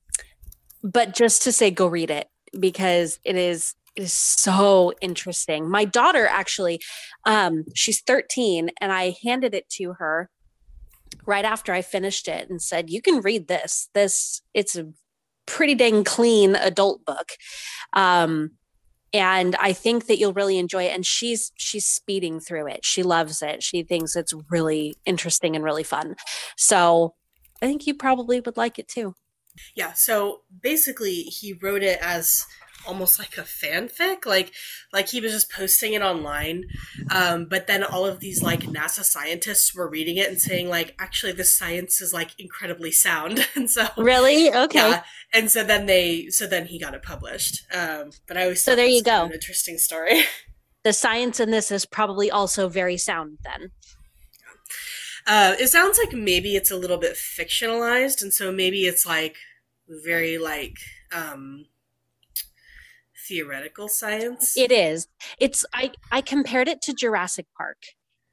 [0.82, 2.28] but just to say go read it
[2.58, 5.68] because it is it is so interesting.
[5.70, 6.80] My daughter actually
[7.24, 10.28] um she's 13 and i handed it to her
[11.26, 13.88] right after i finished it and said you can read this.
[13.94, 14.92] This it's a
[15.50, 17.32] pretty dang clean adult book.
[17.92, 18.52] Um,
[19.12, 20.94] and I think that you'll really enjoy it.
[20.94, 22.84] And she's she's speeding through it.
[22.84, 23.62] She loves it.
[23.62, 26.14] She thinks it's really interesting and really fun.
[26.56, 27.14] So
[27.60, 29.14] I think you probably would like it too.
[29.74, 29.92] Yeah.
[29.94, 32.46] So basically, he wrote it as
[32.86, 34.52] almost like a fanfic like
[34.92, 36.64] like he was just posting it online.
[37.10, 40.94] Um, but then all of these like nasa scientists were reading it and saying like
[40.98, 43.46] actually this science is like incredibly sound.
[43.56, 44.52] And so really?
[44.54, 44.90] okay.
[44.90, 45.02] Yeah.
[45.34, 47.62] and so then they so then he got it published.
[47.74, 49.24] Um, but i always so there you go.
[49.24, 50.22] an interesting story.
[50.82, 53.70] The science in this is probably also very sound then.
[55.26, 59.36] Uh, it sounds like maybe it's a little bit fictionalized and so maybe it's like
[59.86, 60.76] very like
[61.12, 61.66] um
[63.30, 64.56] theoretical science.
[64.56, 65.06] It is.
[65.38, 67.78] It's I I compared it to Jurassic Park,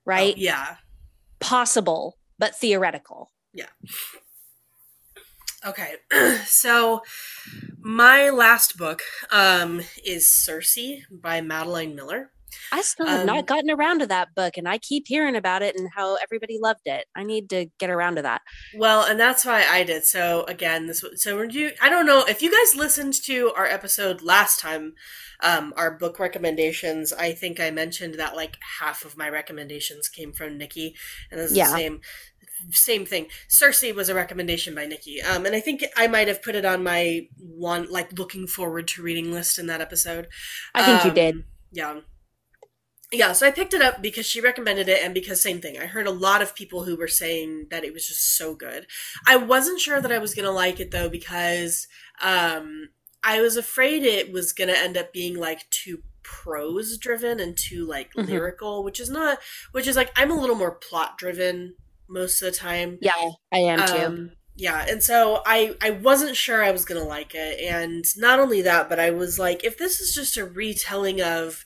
[0.06, 0.34] right?
[0.36, 0.78] Oh, yeah.
[1.40, 3.32] Possible, but theoretical.
[3.54, 3.68] Yeah.
[5.66, 5.96] Okay.
[6.46, 7.02] so
[7.80, 10.80] my last book um is Circe
[11.12, 12.32] by Madeline Miller.
[12.72, 15.62] I still have um, not gotten around to that book, and I keep hearing about
[15.62, 17.06] it and how everybody loved it.
[17.16, 18.42] I need to get around to that.
[18.76, 20.06] Well, and that's why I did.
[20.06, 21.72] So again, this so you.
[21.82, 24.94] I don't know if you guys listened to our episode last time,
[25.42, 27.14] um, our book recommendations.
[27.14, 30.96] I think I mentioned that like half of my recommendations came from Nikki,
[31.32, 31.70] and it's yeah.
[31.70, 32.02] the same
[32.72, 33.28] same thing.
[33.48, 36.66] Circe was a recommendation by Nikki, um, and I think I might have put it
[36.66, 40.28] on my one like looking forward to reading list in that episode.
[40.74, 41.44] I think um, you did.
[41.72, 42.00] Yeah
[43.12, 45.78] yeah, so I picked it up because she recommended it and because same thing.
[45.80, 48.86] I heard a lot of people who were saying that it was just so good.
[49.26, 51.88] I wasn't sure that I was going to like it though because
[52.22, 52.90] um
[53.24, 57.56] I was afraid it was going to end up being like too prose driven and
[57.56, 58.30] too like mm-hmm.
[58.30, 59.40] lyrical, which is not
[59.72, 61.76] which is like I'm a little more plot driven
[62.10, 63.00] most of the time.
[63.02, 64.30] Yeah, I am um, too.
[64.58, 68.42] Yeah, and so I I wasn't sure I was going to like it and not
[68.42, 71.64] only that, but I was like if this is just a retelling of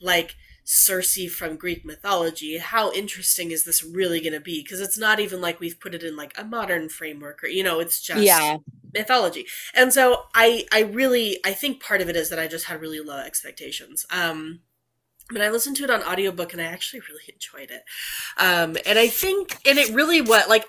[0.00, 0.36] like
[0.70, 4.62] Circe from Greek mythology, how interesting is this really going to be?
[4.62, 7.62] Because it's not even like we've put it in like a modern framework, or you
[7.62, 8.58] know, it's just yeah.
[8.92, 9.46] mythology.
[9.72, 12.82] And so I, I really, I think part of it is that I just had
[12.82, 14.04] really low expectations.
[14.10, 14.60] Um,
[15.30, 17.84] but I listened to it on audiobook and I actually really enjoyed it.
[18.36, 20.66] Um, and I think, and it really what like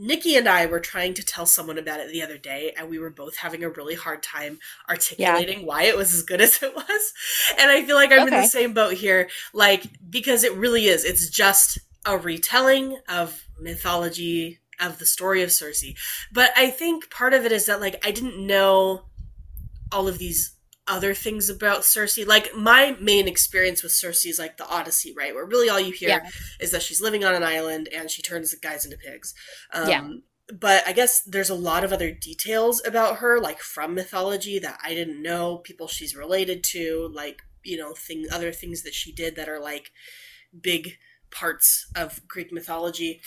[0.00, 2.98] Nikki and I were trying to tell someone about it the other day, and we
[2.98, 4.58] were both having a really hard time
[4.88, 5.66] articulating yeah.
[5.66, 7.12] why it was as good as it was.
[7.58, 8.36] And I feel like I'm okay.
[8.36, 11.04] in the same boat here, like, because it really is.
[11.04, 15.84] It's just a retelling of mythology, of the story of Circe.
[16.32, 19.02] But I think part of it is that, like, I didn't know
[19.92, 20.56] all of these
[20.90, 22.18] other things about Circe.
[22.18, 25.34] Like my main experience with Circe is like the Odyssey, right?
[25.34, 26.30] Where really all you hear yeah.
[26.58, 29.34] is that she's living on an island and she turns the guys into pigs.
[29.72, 30.08] Um, yeah.
[30.52, 34.78] But I guess there's a lot of other details about her, like from mythology that
[34.82, 35.58] I didn't know.
[35.58, 39.60] People she's related to, like you know, thing other things that she did that are
[39.60, 39.92] like
[40.60, 40.96] big
[41.30, 43.20] parts of Greek mythology.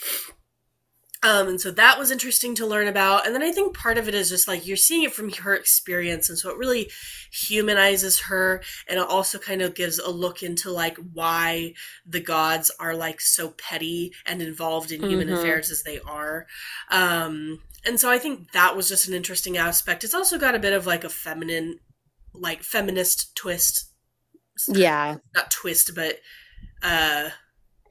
[1.24, 3.26] Um, and so that was interesting to learn about.
[3.26, 5.54] And then I think part of it is just like you're seeing it from her
[5.54, 6.28] experience.
[6.28, 6.90] And so it really
[7.32, 8.62] humanizes her.
[8.88, 11.72] And it also kind of gives a look into like why
[12.06, 15.38] the gods are like so petty and involved in human mm-hmm.
[15.38, 16.46] affairs as they are.
[16.90, 20.04] Um, and so I think that was just an interesting aspect.
[20.04, 21.78] It's also got a bit of like a feminine,
[22.34, 23.90] like feminist twist.
[24.68, 25.16] Yeah.
[25.34, 26.18] Not twist, but,
[26.82, 27.30] uh,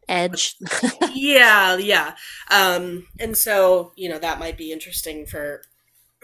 [0.07, 0.55] edge.
[1.13, 2.15] yeah, yeah.
[2.49, 5.61] Um, and so you know that might be interesting for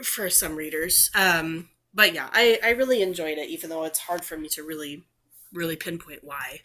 [0.03, 1.09] for some readers.
[1.15, 4.63] Um, but yeah, I I really enjoyed it, even though it's hard for me to
[4.63, 5.05] really
[5.53, 6.61] really pinpoint why.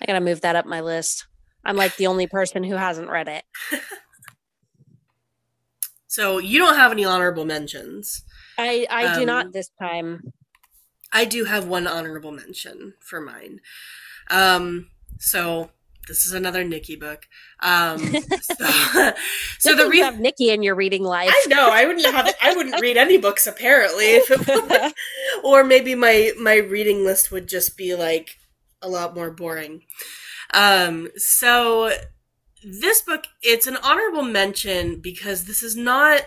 [0.00, 1.26] I gotta move that up my list.
[1.64, 3.44] I'm like the only person who hasn't read it.
[6.06, 8.22] so you don't have any honorable mentions.
[8.58, 10.32] I I um, do not um, this time.
[11.12, 13.60] I do have one honorable mention for mine.
[14.30, 15.70] Um, so
[16.08, 17.28] this is another Nikki book.
[17.60, 17.98] Um,
[18.42, 18.64] so,
[19.58, 21.30] so the reason have Nikki in your reading life.
[21.32, 22.34] I know I wouldn't have.
[22.42, 24.94] I wouldn't read any books apparently, if it
[25.44, 28.38] or maybe my my reading list would just be like
[28.82, 29.82] a lot more boring.
[30.52, 31.92] Um, so
[32.64, 36.22] this book, it's an honorable mention because this is not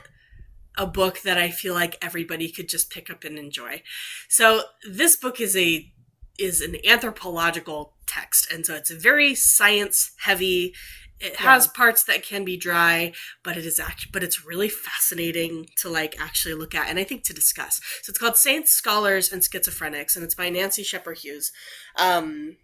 [0.78, 3.84] a book that I feel like everybody could just pick up and enjoy.
[4.28, 5.93] So this book is a
[6.40, 10.74] is an anthropological text and so it's very science heavy
[11.20, 11.72] it has yeah.
[11.76, 16.20] parts that can be dry but it is actually but it's really fascinating to like
[16.20, 17.80] actually look at and i think to discuss.
[18.02, 21.52] So it's called saints scholars and schizophrenics and it's by nancy Scheper hughes.
[21.98, 22.58] Um,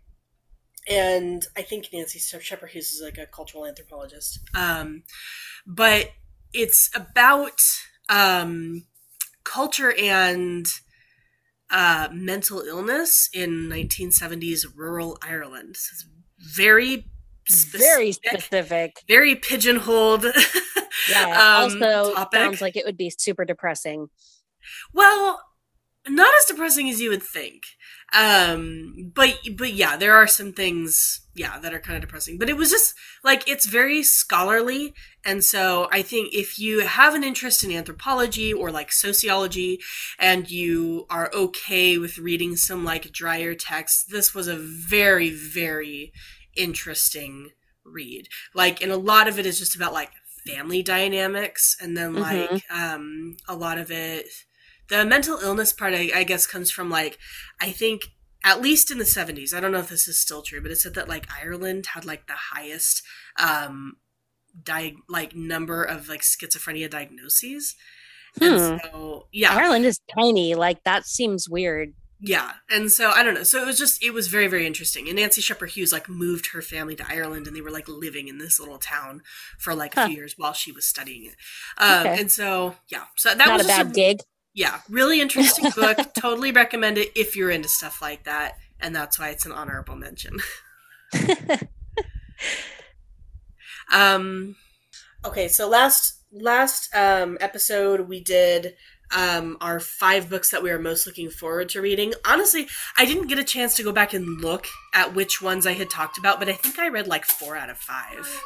[0.90, 4.40] and i think nancy Scheper hughes is like a cultural anthropologist.
[4.54, 5.04] Um,
[5.66, 6.10] but
[6.52, 7.62] it's about
[8.10, 8.86] um,
[9.44, 10.66] culture and
[11.72, 15.78] uh, mental illness in 1970s rural Ireland.
[15.78, 16.06] So it's
[16.56, 17.06] very
[17.48, 20.24] specific, very specific, very pigeonholed.
[21.10, 21.24] yeah.
[21.24, 22.40] um, also, topic.
[22.40, 24.08] sounds like it would be super depressing.
[24.94, 25.42] Well,
[26.08, 27.64] not as depressing as you would think.
[28.14, 32.38] Um, but but yeah, there are some things yeah that are kind of depressing.
[32.38, 34.94] But it was just like it's very scholarly,
[35.24, 39.80] and so I think if you have an interest in anthropology or like sociology,
[40.18, 46.12] and you are okay with reading some like drier texts, this was a very very
[46.56, 47.52] interesting
[47.86, 48.28] read.
[48.56, 50.12] Like, and a lot of it is just about like
[50.48, 52.22] family dynamics, and then mm-hmm.
[52.22, 52.96] like mm-hmm.
[52.96, 54.26] um a lot of it
[54.90, 57.18] the mental illness part I, I, guess comes from like
[57.62, 58.04] i think
[58.44, 60.78] at least in the 70s i don't know if this is still true but it
[60.78, 63.04] said that like ireland had like the highest
[63.40, 63.98] um
[64.64, 67.76] di- like number of like schizophrenia diagnoses.
[68.38, 68.44] Hmm.
[68.44, 69.56] and so yeah.
[69.56, 71.94] Ireland is tiny like that seems weird.
[72.22, 72.54] Yeah.
[72.70, 73.44] And so i don't know.
[73.44, 75.08] So it was just it was very very interesting.
[75.08, 78.28] And nancy Scheper hughes like moved her family to ireland and they were like living
[78.28, 79.22] in this little town
[79.58, 80.08] for like a huh.
[80.08, 81.36] few years while she was studying it.
[81.78, 82.22] Um, okay.
[82.22, 83.06] and so yeah.
[83.18, 84.20] So that Not was a bad a, gig
[84.60, 85.98] yeah, really interesting book.
[86.14, 89.96] totally recommend it if you're into stuff like that, and that's why it's an honorable
[89.96, 90.38] mention.
[93.94, 94.58] um,
[95.24, 98.76] okay, so last last um, episode we did
[99.16, 102.14] um, our five books that we are most looking forward to reading.
[102.28, 102.68] Honestly,
[102.98, 105.90] I didn't get a chance to go back and look at which ones I had
[105.90, 108.44] talked about, but I think I read like four out of five.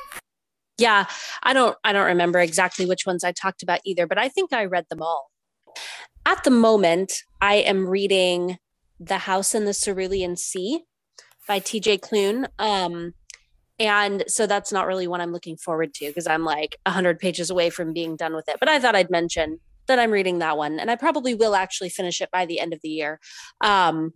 [0.78, 1.08] Yeah,
[1.42, 4.54] I don't I don't remember exactly which ones I talked about either, but I think
[4.54, 5.33] I read them all.
[6.26, 8.58] At the moment, I am reading
[9.00, 10.84] The House in the Cerulean Sea
[11.48, 12.48] by TJ Klune.
[12.60, 13.14] Um,
[13.80, 17.50] and so that's not really what I'm looking forward to because I'm like 100 pages
[17.50, 18.58] away from being done with it.
[18.60, 20.80] But I thought I'd mention that I'm reading that one.
[20.80, 23.20] And I probably will actually finish it by the end of the year.
[23.62, 24.14] Um,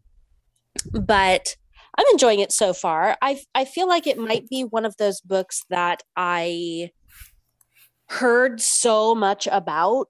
[0.93, 1.56] but
[1.98, 3.17] I'm enjoying it so far.
[3.22, 6.91] I I feel like it might be one of those books that I
[8.10, 10.10] heard so much about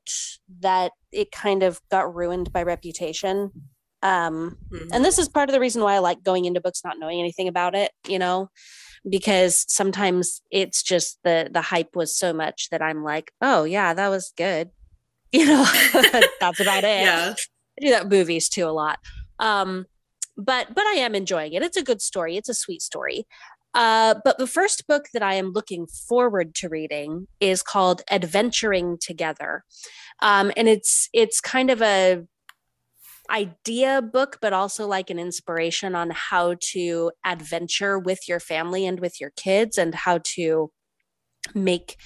[0.59, 3.51] that it kind of got ruined by reputation.
[4.03, 4.89] Um, mm-hmm.
[4.93, 7.19] And this is part of the reason why I like going into books not knowing
[7.19, 8.49] anything about it, you know,
[9.09, 13.93] because sometimes it's just the the hype was so much that I'm like, oh yeah,
[13.93, 14.69] that was good.
[15.33, 15.65] You know,
[16.39, 17.01] that's about it.
[17.03, 17.33] Yeah.
[17.37, 18.99] I do that movies too a lot.
[19.39, 19.85] Um,
[20.37, 21.63] but but I am enjoying it.
[21.63, 22.37] It's a good story.
[22.37, 23.27] It's a sweet story.
[23.77, 28.97] Uh, but the first book that I am looking forward to reading is called Adventuring
[28.99, 29.63] Together,
[30.19, 32.23] um, and it's it's kind of a
[33.29, 38.99] idea book, but also like an inspiration on how to adventure with your family and
[38.99, 40.71] with your kids, and how to
[41.53, 41.97] make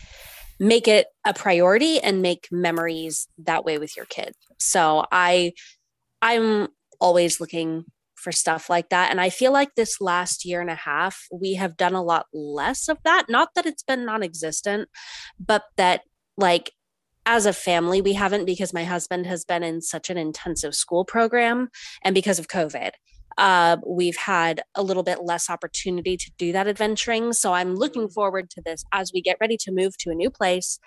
[0.60, 4.36] make it a priority and make memories that way with your kids.
[4.60, 5.54] So I
[6.22, 6.68] I'm
[7.00, 7.86] always looking
[8.22, 9.12] for stuff like that.
[9.12, 12.28] And I feel like this last year and a half, we have done a lot
[12.34, 13.26] less of that.
[13.30, 14.90] Not that it's been non existent,
[15.40, 16.02] but that
[16.38, 16.72] like
[17.26, 21.06] as a family, we haven't because my husband has been in such an intensive school
[21.06, 21.70] program
[22.04, 22.92] and because of COVID.
[23.38, 27.34] Uh, we've had a little bit less opportunity to do that adventuring.
[27.34, 30.30] So I'm looking forward to this as we get ready to move to a new
[30.30, 30.80] place,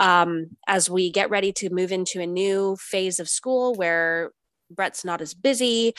[0.00, 4.30] um, as we get ready to move into a new phase of school where
[4.70, 5.94] Brett's not as busy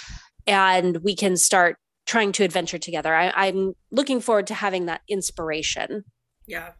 [0.47, 3.13] and we can start trying to adventure together.
[3.13, 6.03] I, I'm looking forward to having that inspiration.
[6.45, 6.71] Yeah.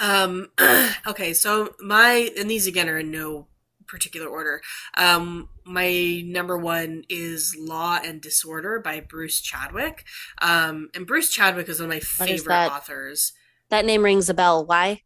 [0.00, 0.48] Um,
[1.06, 3.46] okay, so my and these again are in no
[3.86, 4.62] particular order.
[4.96, 10.04] Um, my number one is Law and Disorder by Bruce Chadwick.
[10.40, 12.72] Um, and Bruce Chadwick is one of my favorite that?
[12.72, 13.32] authors.
[13.68, 14.64] That name rings a bell.
[14.64, 15.02] Why?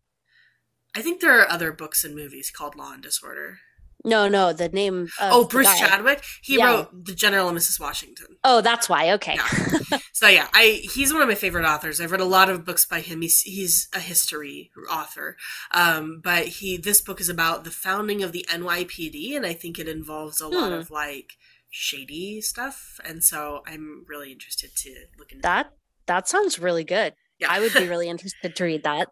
[0.95, 3.59] I think there are other books and movies called Law and Disorder.
[4.07, 5.09] No, no, the name.
[5.21, 5.79] oh, Bruce guy.
[5.79, 6.23] Chadwick.
[6.43, 6.67] He Yeah.
[6.73, 7.79] wrote The General and Mrs.
[7.81, 8.39] Washington.
[8.45, 9.11] Oh, that's why.
[9.13, 9.35] Okay.
[9.35, 9.99] Yeah.
[10.17, 12.01] So yeah, I he's one of my favorite authors.
[12.01, 13.21] I've read a lot of books by him.
[13.21, 15.37] He's he's a history author,
[15.73, 19.79] um, but he this book is about the founding of the NYPD, and I think
[19.79, 20.79] it involves a lot Hmm.
[20.79, 21.35] of like
[21.69, 22.99] shady stuff.
[23.05, 25.73] And so I'm really interested to look into That
[26.07, 27.13] that sounds really good.
[27.39, 27.49] Yeah.
[27.51, 29.09] I would be really interested to read that.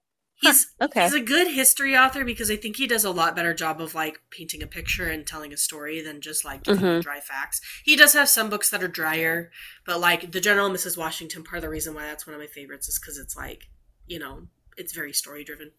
[0.46, 1.02] He's Okay.
[1.04, 3.94] he's a good history author because I think he does a lot better job of
[3.94, 7.02] like painting a picture and telling a story than just like giving Mhm.
[7.02, 7.60] dry facts.
[7.84, 9.50] He does have some books that are drier,
[9.86, 10.96] but like the General Mrs.
[10.96, 13.68] Washington, part of the reason why that's one of my favorites is because it's like
[14.06, 15.70] you know it's very story driven.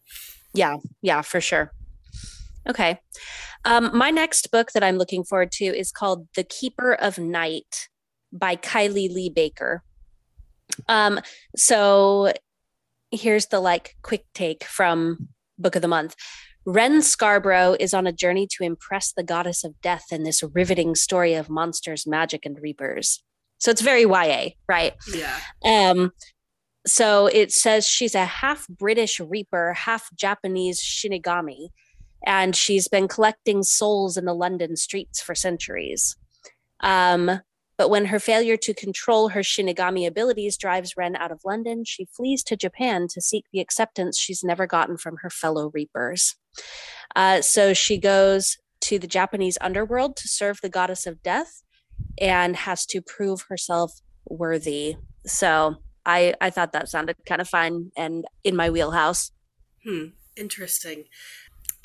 [0.54, 1.72] Yeah, yeah, for sure.
[2.68, 2.98] Okay.
[3.64, 7.88] Um, my next book that I'm looking forward to is called The Keeper of Night
[8.32, 9.84] by Kylie Lee Baker.
[10.88, 11.20] Um,
[11.56, 12.32] so
[13.10, 15.28] here's the like quick take from
[15.58, 16.14] Book of the Month.
[16.64, 20.96] Ren Scarborough is on a journey to impress the goddess of death in this riveting
[20.96, 23.22] story of monsters, magic, and reapers.
[23.58, 24.94] So it's very YA, right?
[25.12, 26.10] Yeah, Um,
[26.86, 31.68] so it says she's a half British Reaper, half Japanese Shinigami,
[32.24, 36.16] and she's been collecting souls in the London streets for centuries.
[36.80, 37.40] Um,
[37.78, 42.06] but when her failure to control her Shinigami abilities drives Ren out of London, she
[42.06, 46.36] flees to Japan to seek the acceptance she's never gotten from her fellow Reapers.
[47.14, 51.62] Uh, so she goes to the Japanese underworld to serve the goddess of death
[52.18, 54.96] and has to prove herself worthy.
[55.26, 59.32] So I I thought that sounded kind of fun and in my wheelhouse.
[59.84, 60.06] hmm,
[60.36, 61.04] interesting.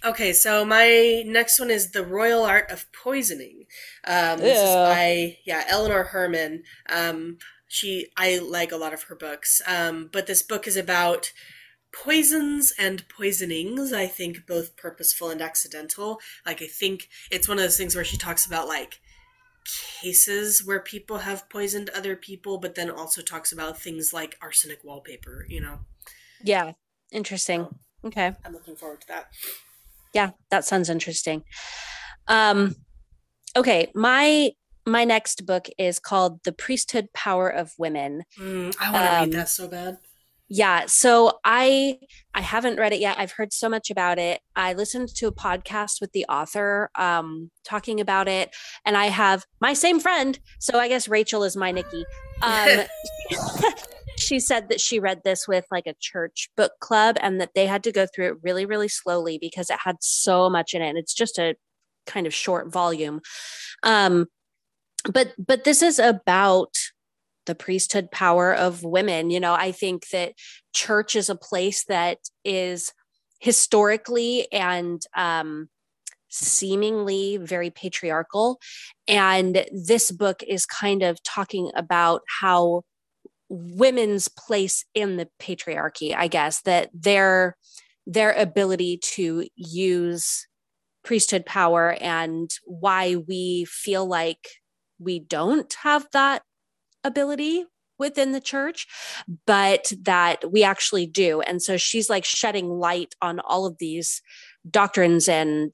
[0.03, 3.65] Okay, so my next one is The Royal Art of Poisoning.
[4.05, 6.63] Um, this is by yeah Eleanor Herman.
[6.89, 7.37] Um,
[7.67, 11.31] she I like a lot of her books, um, but this book is about
[11.93, 13.93] poisons and poisonings.
[13.93, 16.19] I think both purposeful and accidental.
[16.47, 18.99] Like I think it's one of those things where she talks about like
[20.01, 24.83] cases where people have poisoned other people, but then also talks about things like arsenic
[24.83, 25.45] wallpaper.
[25.47, 25.79] You know,
[26.43, 26.71] Yeah,
[27.11, 27.67] interesting.
[28.03, 28.33] Okay.
[28.43, 29.27] I'm looking forward to that.
[30.13, 31.43] Yeah, that sounds interesting.
[32.27, 32.75] Um
[33.55, 34.51] okay, my
[34.85, 38.23] my next book is called The Priesthood Power of Women.
[38.39, 39.97] Mm, I want to Um, read that so bad.
[40.53, 41.99] Yeah, so I
[42.33, 43.17] I haven't read it yet.
[43.17, 44.41] I've heard so much about it.
[44.55, 48.53] I listened to a podcast with the author um talking about it
[48.85, 52.03] and I have my same friend, so I guess Rachel is my Nikki.
[52.41, 52.81] Um
[54.31, 57.67] she said that she read this with like a church book club and that they
[57.67, 60.87] had to go through it really really slowly because it had so much in it
[60.87, 61.55] and it's just a
[62.07, 63.19] kind of short volume.
[63.83, 64.27] Um
[65.11, 66.75] but but this is about
[67.45, 69.29] the priesthood power of women.
[69.31, 70.33] You know, I think that
[70.73, 72.93] church is a place that is
[73.39, 75.67] historically and um,
[76.29, 78.59] seemingly very patriarchal.
[79.07, 82.83] And this book is kind of talking about how
[83.51, 87.57] women's place in the patriarchy, I guess, that their
[88.07, 90.47] their ability to use
[91.03, 94.47] priesthood power and why we feel like
[94.99, 96.43] we don't have that
[97.03, 97.65] ability
[97.99, 98.87] within the church,
[99.45, 101.41] but that we actually do.
[101.41, 104.21] And so she's like shedding light on all of these
[104.69, 105.73] doctrines and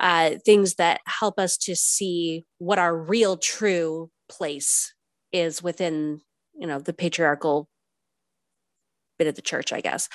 [0.00, 4.92] uh, things that help us to see what our real true place
[5.32, 6.20] is within,
[6.58, 7.68] you know, the patriarchal
[9.18, 10.08] bit of the church, I guess.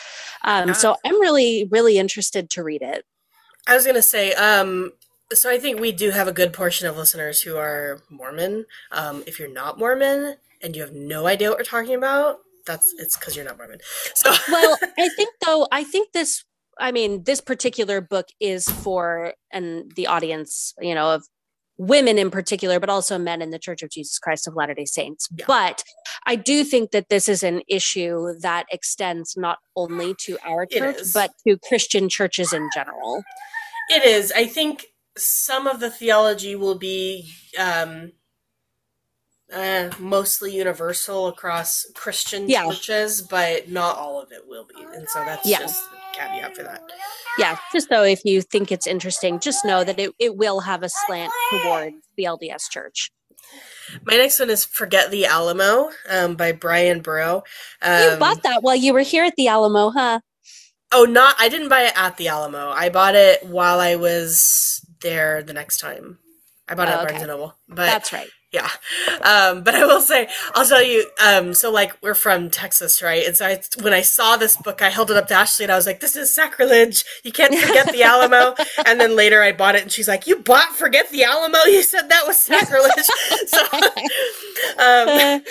[0.43, 3.05] Um, So I'm really, really interested to read it.
[3.67, 4.91] I was gonna say, um,
[5.31, 8.65] so I think we do have a good portion of listeners who are Mormon.
[8.91, 12.93] Um, if you're not Mormon and you have no idea what we're talking about, that's
[12.97, 13.79] it's because you're not Mormon.
[14.15, 16.43] So well i think though i think this
[16.79, 21.25] i mean this particular book is for and the audience you know of
[21.87, 24.85] women in particular, but also men in the Church of Jesus Christ of Latter day
[24.85, 25.27] Saints.
[25.35, 25.45] Yeah.
[25.47, 25.83] But
[26.25, 30.97] I do think that this is an issue that extends not only to our church,
[31.13, 33.23] but to Christian churches in general.
[33.89, 34.31] It is.
[34.31, 34.85] I think
[35.17, 38.13] some of the theology will be um,
[39.53, 42.65] uh, mostly universal across Christian yeah.
[42.65, 44.81] churches, but not all of it will be.
[44.81, 45.59] And so that's yeah.
[45.59, 45.83] just
[46.13, 46.81] caveat for that.
[47.37, 50.83] Yeah, just so if you think it's interesting, just know that it, it will have
[50.83, 53.11] a slant towards the LDS church.
[54.05, 57.43] My next one is Forget the Alamo um, by Bryan Burrough.
[57.81, 60.19] Um, you bought that while you were here at the Alamo, huh?
[60.91, 62.69] Oh, not, I didn't buy it at the Alamo.
[62.69, 66.19] I bought it while I was there the next time.
[66.69, 67.55] I bought it oh, at Barnes and Noble.
[67.67, 68.69] But That's right yeah.
[69.21, 73.25] Um, but i will say i'll tell you um, so like we're from texas right?
[73.25, 75.71] And so I, when i saw this book i held it up to ashley and
[75.71, 77.03] i was like this is sacrilege.
[77.23, 78.55] You can't forget the alamo.
[78.85, 81.59] And then later i bought it and she's like you bought forget the alamo?
[81.65, 82.93] You said that was sacrilege.
[83.47, 83.63] So
[84.77, 85.43] um,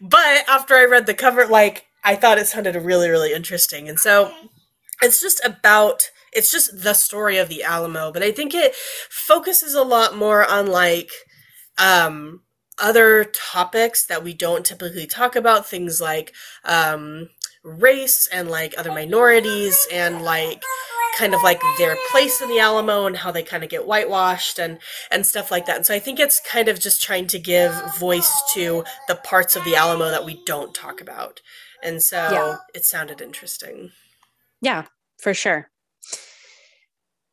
[0.00, 3.88] but after i read the cover like i thought it sounded really really interesting.
[3.88, 4.32] And so
[5.02, 9.74] it's just about it's just the story of the alamo but i think it focuses
[9.74, 11.10] a lot more on like
[11.78, 12.40] um
[12.78, 17.28] other topics that we don't typically talk about, things like um,
[17.62, 20.62] race and like other minorities and like
[21.16, 24.58] kind of like their place in the Alamo and how they kind of get whitewashed
[24.58, 24.78] and
[25.10, 25.76] and stuff like that.
[25.76, 29.56] And so I think it's kind of just trying to give voice to the parts
[29.56, 31.40] of the Alamo that we don't talk about.
[31.82, 32.56] And so yeah.
[32.74, 33.90] it sounded interesting.
[34.60, 34.84] Yeah,
[35.18, 35.70] for sure.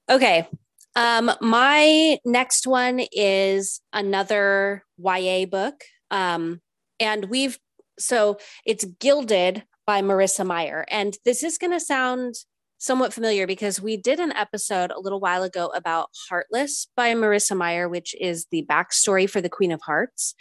[0.10, 0.48] Okay,
[0.96, 5.84] um, my next one is another YA book.
[6.12, 6.62] Um,
[7.00, 7.58] and we've,
[7.98, 10.86] so it's Gilded by Marissa Meyer.
[10.90, 12.36] And this is going to sound
[12.78, 17.56] somewhat familiar because we did an episode a little while ago about Heartless by Marissa
[17.56, 20.36] Meyer, which is the backstory for the Queen of Hearts.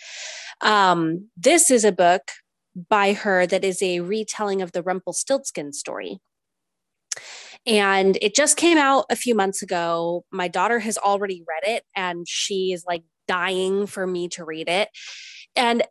[0.60, 2.32] Um, this is a book
[2.88, 6.18] by her that is a retelling of the Rumpelstiltskin story.
[7.66, 10.24] And it just came out a few months ago.
[10.32, 14.68] My daughter has already read it and she is like dying for me to read
[14.68, 14.88] it.
[15.54, 15.84] And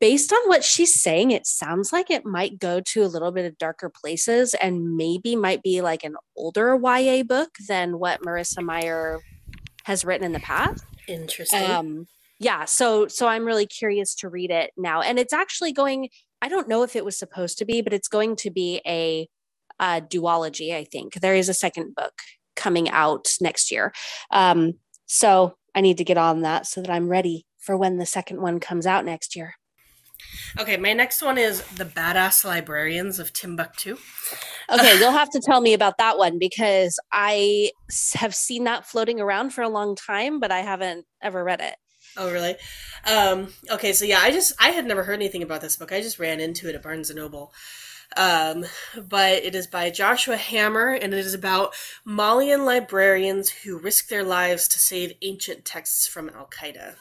[0.00, 3.44] based on what she's saying, it sounds like it might go to a little bit
[3.44, 8.62] of darker places and maybe might be like an older YA book than what Marissa
[8.62, 9.20] Meyer
[9.84, 10.84] has written in the past.
[11.06, 11.70] Interesting.
[11.70, 12.06] Um,
[12.40, 16.08] yeah, so so I'm really curious to read it now, and it's actually going.
[16.40, 19.28] I don't know if it was supposed to be, but it's going to be a
[19.80, 21.14] uh, duology, I think.
[21.14, 22.14] There is a second book
[22.56, 23.92] coming out next year.
[24.30, 24.74] Um,
[25.06, 28.40] so I need to get on that so that I'm ready for when the second
[28.40, 29.54] one comes out next year.
[30.58, 33.96] Okay, my next one is The Badass Librarians of Timbuktu.
[34.70, 37.70] Okay, you'll have to tell me about that one because I
[38.14, 41.76] have seen that floating around for a long time, but I haven't ever read it.
[42.16, 42.56] Oh, really?
[43.06, 45.92] Um, okay, so yeah, I just I had never heard anything about this book.
[45.92, 47.52] I just ran into it at Barnes and Noble.
[48.16, 48.64] Um,
[48.96, 54.24] but it is by Joshua Hammer, and it is about Malian librarians who risk their
[54.24, 56.94] lives to save ancient texts from Al Qaeda.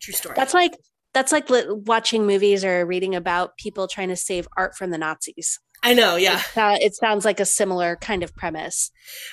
[0.00, 0.34] True story.
[0.36, 0.72] That's like
[1.12, 5.58] that's like watching movies or reading about people trying to save art from the Nazis.
[5.82, 6.42] I know, yeah.
[6.56, 8.90] It, it, sounds like a similar kind of premise.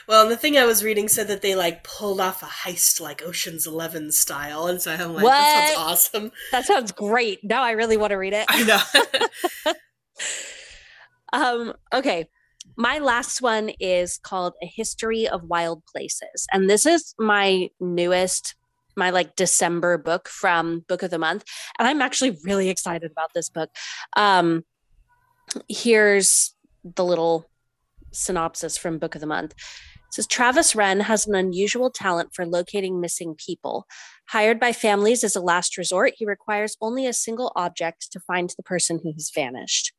[0.08, 3.02] Well, and the thing I was reading said that they like pulled off a heist
[3.02, 5.32] like Ocean's Eleven style, and so I'm like, what?
[5.32, 6.32] that sounds awesome.
[6.52, 7.44] That sounds great.
[7.44, 8.46] Now I really want to read it.
[8.48, 9.74] I know.
[11.34, 12.28] um, okay.
[12.78, 16.48] My last one is called A History of Wild Places.
[16.52, 18.56] And this is my newest,
[18.98, 21.46] my like December book from Book of the Month.
[21.78, 23.70] And I'm actually really excited about this book.
[24.18, 24.64] Um,
[25.70, 27.50] here's the little
[28.12, 29.54] synopsis from Book of the Month.
[30.16, 33.86] Says Travis Wren has an unusual talent for locating missing people.
[34.30, 38.50] Hired by families as a last resort, he requires only a single object to find
[38.56, 39.92] the person who has vanished.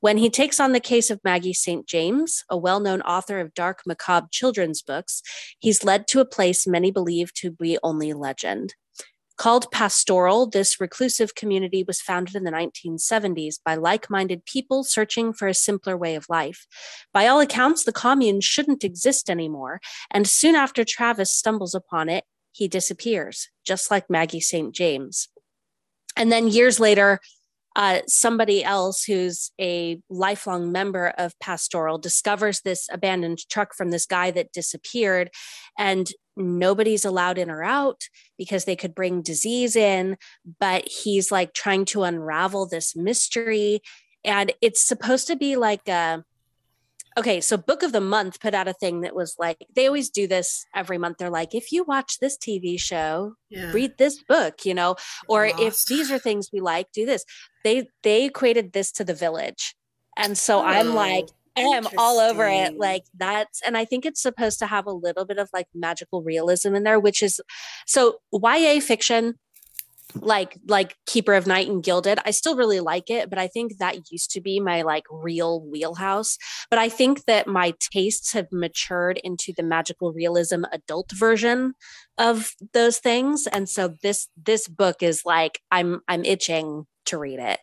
[0.00, 1.86] When he takes on the case of Maggie St.
[1.86, 5.22] James, a well known author of dark, macabre children's books,
[5.60, 8.74] he's led to a place many believe to be only legend.
[9.36, 15.32] Called pastoral, this reclusive community was founded in the 1970s by like minded people searching
[15.32, 16.66] for a simpler way of life.
[17.12, 19.80] By all accounts, the commune shouldn't exist anymore,
[20.10, 24.72] and soon after Travis stumbles upon it, he disappears, just like Maggie St.
[24.72, 25.28] James.
[26.16, 27.18] And then years later,
[27.76, 34.06] uh, somebody else who's a lifelong member of pastoral discovers this abandoned truck from this
[34.06, 35.30] guy that disappeared
[35.78, 38.02] and nobody's allowed in or out
[38.38, 40.16] because they could bring disease in
[40.60, 43.80] but he's like trying to unravel this mystery
[44.24, 46.24] and it's supposed to be like a
[47.16, 50.10] okay, so Book of the Month put out a thing that was like, they always
[50.10, 51.18] do this every month.
[51.18, 53.70] They're like, if you watch this TV show, Yeah.
[53.72, 54.96] read this book, you know,
[55.28, 57.24] or if these are things we like, do this.
[57.62, 59.74] They they equated this to the village.
[60.16, 62.72] And so I'm like, I am all over it.
[62.74, 62.78] Oh.
[62.78, 66.22] Like that's, and I think it's supposed to have a little bit of like magical
[66.22, 67.40] realism in there, which is
[67.86, 69.34] so YA fiction,
[70.16, 72.18] like like Keeper of Night and Gilded.
[72.24, 75.60] I still really like it, but I think that used to be my like real
[75.62, 76.38] wheelhouse.
[76.70, 81.74] But I think that my tastes have matured into the magical realism adult version
[82.18, 87.38] of those things, and so this this book is like I'm I'm itching to read
[87.38, 87.60] it.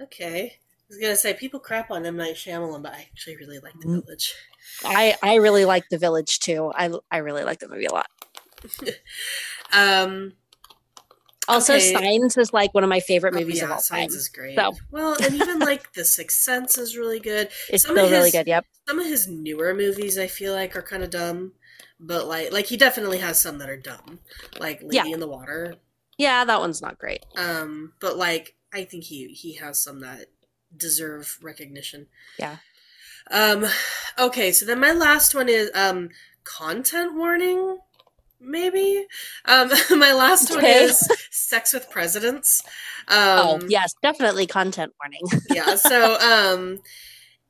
[0.00, 0.54] Okay.
[0.54, 3.72] I was gonna say people crap on M Night Shyamalan, but I actually really like
[3.80, 4.04] The Mm.
[4.04, 4.34] Village.
[4.84, 6.70] I I really like The Village too.
[6.74, 8.06] I I really like the movie a lot.
[9.72, 10.34] Um,
[11.48, 11.92] Also, Okay.
[11.92, 13.82] Signs is like one of my favorite oh, movies yeah, of all time.
[14.10, 14.56] Signs is great.
[14.56, 17.48] So- Well, and even like The Sixth Sense is really good.
[17.68, 18.46] It's some of still really his- good.
[18.46, 18.66] Yep.
[18.88, 21.52] Some of his newer movies, I feel like, are kind of dumb,
[21.98, 24.20] but like, like he definitely has some that are dumb,
[24.58, 25.06] like Lady Yeah.
[25.06, 25.76] in the Water.
[26.18, 27.24] Yeah, that one's not great.
[27.36, 30.26] Um, but like, I think he he has some that
[30.76, 32.06] deserve recognition.
[32.38, 32.56] Yeah.
[33.30, 33.66] Um.
[34.18, 36.10] Okay, so then my last one is um
[36.44, 37.78] content warning.
[38.42, 39.06] Maybe.
[39.44, 39.70] Um.
[39.90, 42.62] My last one is Sex with Presidents.
[43.08, 45.42] Um, oh, yes, definitely content warning.
[45.50, 45.76] yeah.
[45.76, 46.80] So, um,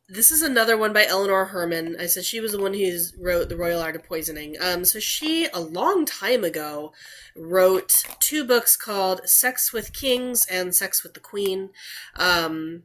[0.09, 1.97] this is another one by Eleanor Herman.
[1.99, 4.57] I said she was the one who wrote The Royal Art of Poisoning.
[4.61, 6.93] Um, so she, a long time ago,
[7.34, 11.70] wrote two books called Sex with Kings and Sex with the Queen.
[12.16, 12.82] Um,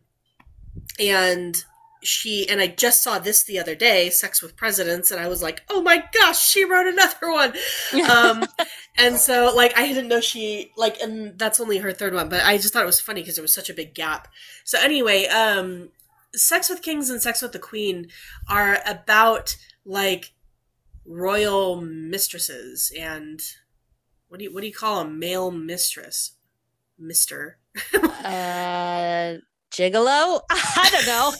[0.99, 1.65] and
[2.03, 5.41] she, and I just saw this the other day, Sex with Presidents, and I was
[5.41, 7.53] like, oh my gosh, she wrote another one.
[8.07, 8.45] Um,
[8.97, 12.43] and so, like, I didn't know she like, and that's only her third one, but
[12.45, 14.27] I just thought it was funny because there was such a big gap.
[14.63, 15.89] So anyway, um,
[16.33, 18.07] Sex with Kings and Sex with the Queen
[18.49, 20.33] are about like
[21.05, 23.41] royal mistresses and
[24.27, 26.33] what do you what do you call a male mistress,
[26.99, 27.57] Mister?
[27.93, 29.35] uh,
[29.77, 30.41] Gigolo?
[30.49, 31.33] I don't know.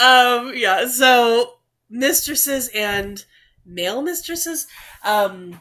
[0.48, 0.88] um, yeah.
[0.88, 1.54] So
[1.88, 3.24] mistresses and
[3.64, 4.66] male mistresses,
[5.04, 5.60] um,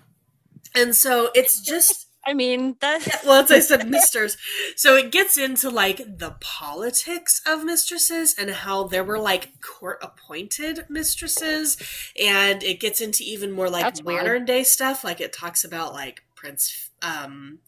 [0.76, 3.06] and so it's just I mean, that.
[3.06, 4.38] Yeah, well, as I said, misters.
[4.76, 9.98] So it gets into like the politics of mistresses and how there were like court
[10.04, 11.78] appointed mistresses,
[12.22, 14.22] and it gets into even more like That's weird.
[14.22, 15.04] modern day stuff.
[15.04, 17.60] Like it talks about like Prince um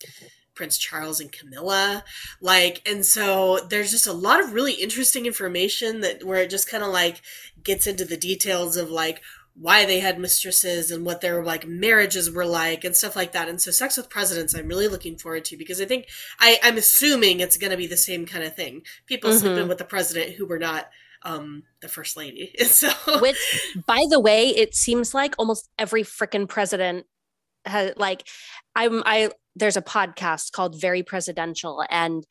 [0.55, 2.03] Prince Charles and Camilla,
[2.41, 6.69] like, and so there's just a lot of really interesting information that where it just
[6.69, 7.21] kind of like
[7.63, 9.21] gets into the details of like
[9.55, 13.47] why they had mistresses and what their like marriages were like and stuff like that.
[13.47, 16.07] And so Sex with Presidents I'm really looking forward to because I think
[16.39, 18.81] I, I'm assuming it's gonna be the same kind of thing.
[19.05, 19.39] People Mhm.
[19.39, 20.89] sleeping with the president who were not
[21.21, 22.53] um the first lady.
[22.65, 22.89] So
[23.19, 23.37] Which,
[23.85, 27.05] by the way, it seems like almost every freaking president
[27.65, 28.27] has like.
[28.75, 29.29] I'm I.
[29.55, 32.25] There's a podcast called Very Presidential, and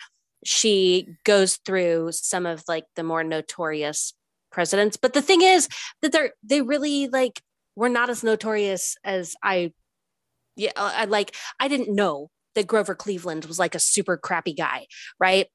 [0.44, 4.14] she goes through some of like the more notorious
[4.50, 4.96] presidents.
[4.96, 5.68] But the thing is
[6.02, 7.40] that they're they really like
[7.76, 9.72] were not as notorious as I.
[10.56, 11.34] Yeah, I like.
[11.58, 14.86] I didn't know that Grover Cleveland was like a super crappy guy,
[15.18, 15.46] right?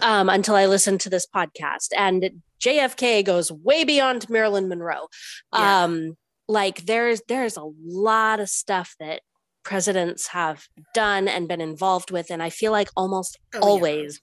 [0.00, 5.08] Um, until I listened to this podcast, and JFK goes way beyond Marilyn Monroe.
[5.52, 5.84] Yeah.
[5.84, 6.16] Um,
[6.48, 9.22] like there's there's a lot of stuff that
[9.64, 13.64] presidents have done and been involved with, and I feel like almost Oh, yeah.
[13.64, 14.20] always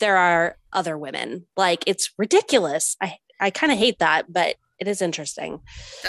[0.00, 1.46] there are other women.
[1.56, 2.96] Like it's ridiculous.
[3.00, 5.60] I I kind of hate that, but it is interesting.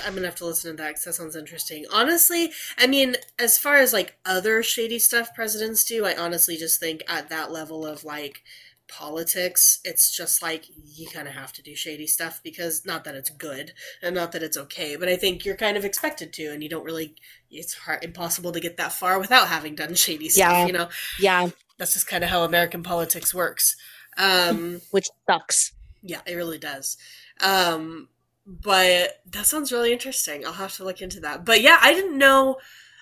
[0.05, 1.85] I'm gonna have to listen to that because that sounds interesting.
[1.93, 6.79] Honestly, I mean, as far as like other shady stuff presidents do, I honestly just
[6.79, 8.41] think at that level of like
[8.87, 13.15] politics, it's just like you kind of have to do shady stuff because not that
[13.15, 16.51] it's good and not that it's okay, but I think you're kind of expected to,
[16.51, 17.15] and you don't really.
[17.51, 20.51] It's hard, impossible to get that far without having done shady stuff.
[20.51, 20.65] Yeah.
[20.65, 23.75] You know, Yeah, that's just kind of how American politics works.
[24.17, 25.73] Um, which sucks.
[26.01, 26.97] yeah, it really does.
[27.41, 28.09] Um,
[28.45, 30.45] but that sounds really interesting.
[30.45, 31.45] I'll have to look into that.
[31.45, 32.57] But yeah, I didn't know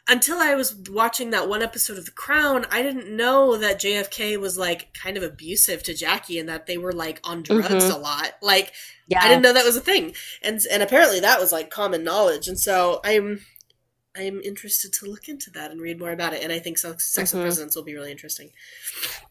[0.09, 2.65] until I was watching that one episode of The Crown.
[2.71, 6.77] I didn't know that JFK was like kind of abusive to Jackie and that they
[6.77, 7.93] were like on drugs Mhm.
[7.95, 8.33] a lot.
[8.41, 8.73] Like
[9.07, 12.03] Yeah, I didn't know that was a thing, and and apparently that was like common
[12.03, 12.47] knowledge.
[12.47, 13.45] And so I'm
[14.15, 16.43] I'm interested to look into that and read more about it.
[16.43, 17.35] And I think Sex, Sex Mhm.
[17.35, 18.51] with Presidents will be really interesting.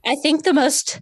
[0.04, 1.00] I think the most,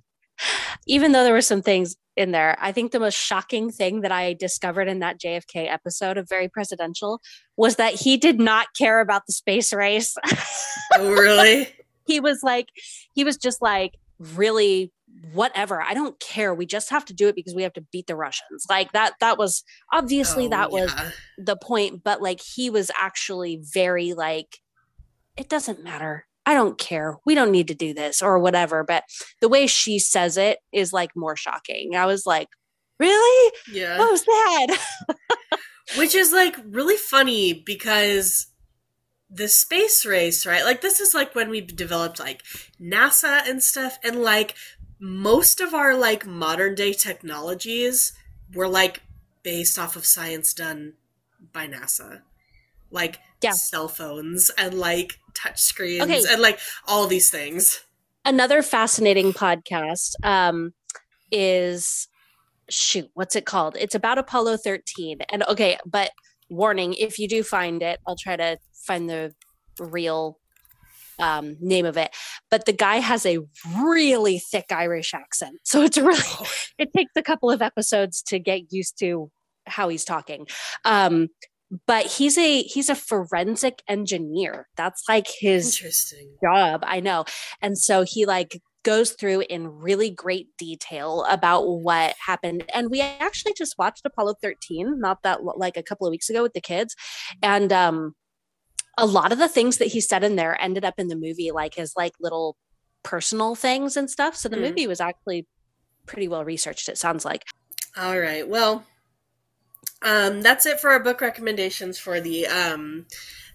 [0.87, 4.13] even though there were some things in there, I think the most shocking thing that
[4.13, 7.21] I discovered in that JFK episode of Very Presidential
[7.57, 10.17] was that he did not care about the space race.
[10.95, 11.69] Oh, really?
[12.07, 12.69] he was like,
[13.15, 14.93] he was just like really
[15.33, 18.07] whatever i don't care we just have to do it because we have to beat
[18.07, 21.11] the russians like that that was obviously Oh, that was yeah.
[21.39, 24.59] the point but like he was actually very like
[25.37, 29.05] it doesn't matter i don't care we don't need to do this or whatever but
[29.41, 32.49] the way she says it is like more shocking i was like
[32.99, 33.99] really Yeah.
[33.99, 34.79] what was that
[35.97, 38.47] Which is like really funny because
[39.29, 40.65] the space race, right?
[40.65, 42.45] Like this is like when we developed like
[42.81, 44.55] NASA and stuff and like
[45.01, 48.13] most of our like modern day technologies
[48.55, 49.03] were like
[49.43, 50.93] based off of science done
[51.53, 52.23] by NASA.
[52.91, 53.53] Like Yeah.
[53.53, 56.23] cell phones and like touch screens Okay.
[56.31, 57.81] and like all these things.
[58.25, 60.73] another fascinating podcast um,
[61.31, 62.09] is
[62.69, 66.11] shoot what's it called it's about apollo 13 and okay but
[66.51, 69.35] warning if you do find it i'll try to find the
[69.81, 70.39] real
[71.19, 72.11] um, name of it
[72.51, 73.39] but the guy has a
[73.83, 76.23] really thick irish accent so it's really
[76.79, 79.31] it takes a couple of episodes to get used to
[79.67, 80.47] how he's talking
[80.85, 81.29] um,
[81.87, 84.69] but he's a he's a forensic engineer.
[84.77, 86.35] That's like his Interesting.
[86.43, 86.83] job.
[86.87, 87.25] I know.
[87.63, 92.65] And so he like goes through in really great detail about what happened.
[92.75, 96.43] And we actually just watched apollo 13 not that like a couple of weeks ago
[96.43, 96.97] with the kids.
[97.43, 98.15] And um
[98.99, 101.51] a lot of the things that he said in there ended up in the movie
[101.53, 102.57] like his like little
[103.03, 104.35] personal things and stuff.
[104.35, 104.63] So the Mm.
[104.63, 105.47] movie was actually
[106.07, 107.43] pretty well researched it sounds like.
[107.97, 108.49] All right.
[108.49, 108.85] Well,
[110.03, 113.07] um, that's it for our book recommendations for the um,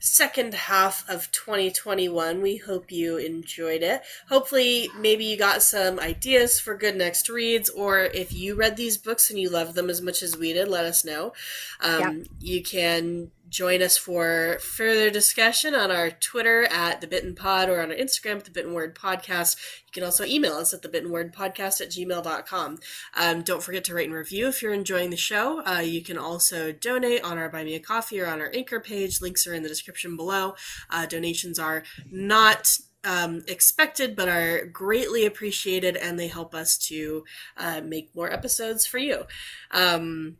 [0.05, 2.41] second half of 2021.
[2.41, 4.01] We hope you enjoyed it.
[4.29, 8.97] Hopefully, maybe you got some ideas for good next reads, or if you read these
[8.97, 11.33] books and you love them as much as we did, let us know.
[11.81, 12.25] Um.
[12.39, 17.81] You can join us for further discussion on our Twitter at the Bitten Pod or
[17.81, 19.55] on our Instagram at the Bitten Word Podcast.
[19.87, 22.79] You can also email us at the Bitten Word Podcast at gmail.com.
[23.15, 25.63] Um, don't forget to rate and review if you're enjoying the show.
[25.65, 28.79] Uh, you can also donate on our Buy Me a Coffee or on our Anchor
[28.79, 29.21] page.
[29.21, 30.55] Links are in the description below.
[30.89, 37.23] Uh, donations are not um, expected, but are greatly appreciated, and they help us to
[37.57, 39.23] uh, make more episodes for you.
[39.71, 40.37] Um,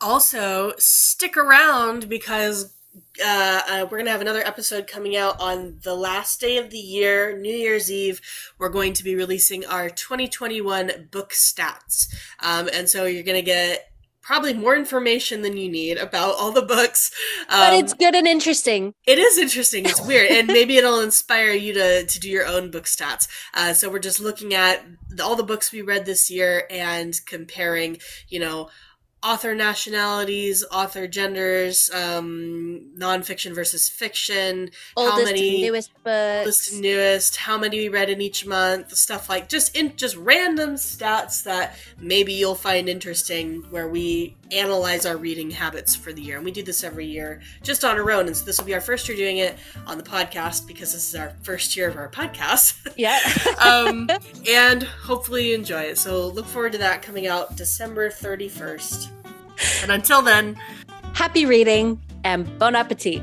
[0.00, 2.74] also, stick around because
[3.24, 6.70] uh, uh, we're going to have another episode coming out on the last day of
[6.70, 8.20] the year, New Year's Eve.
[8.58, 12.12] We're going to be releasing our 2021 book stats.
[12.40, 13.91] Um, and so you're going to get
[14.22, 17.10] probably more information than you need about all the books.
[17.48, 19.84] Um, but it's good and interesting it is interesting.
[19.84, 23.28] It's weird, and maybe it'll inspire you to to do your own book stats.
[23.54, 27.18] Uh, so we're just looking at the, all the books we read this year and
[27.26, 27.98] comparing,
[28.28, 28.68] you know,
[29.22, 37.36] author nationalities, author genders, um, nonfiction versus fiction, how oldest many newest books oldest newest,
[37.36, 41.76] how many we read in each month, stuff like just in just random stats that
[41.98, 46.36] maybe you'll find interesting where we analyze our reading habits for the year.
[46.36, 48.26] And we do this every year just on our own.
[48.26, 49.56] And so this will be our first year doing it
[49.86, 52.76] on the podcast because this is our first year of our podcast.
[52.96, 53.20] yeah
[53.58, 54.10] um,
[54.48, 55.98] and hopefully you enjoy it.
[55.98, 59.11] So look forward to that coming out December 31st.
[59.82, 60.56] And until then,
[61.14, 63.22] happy reading and bon appetit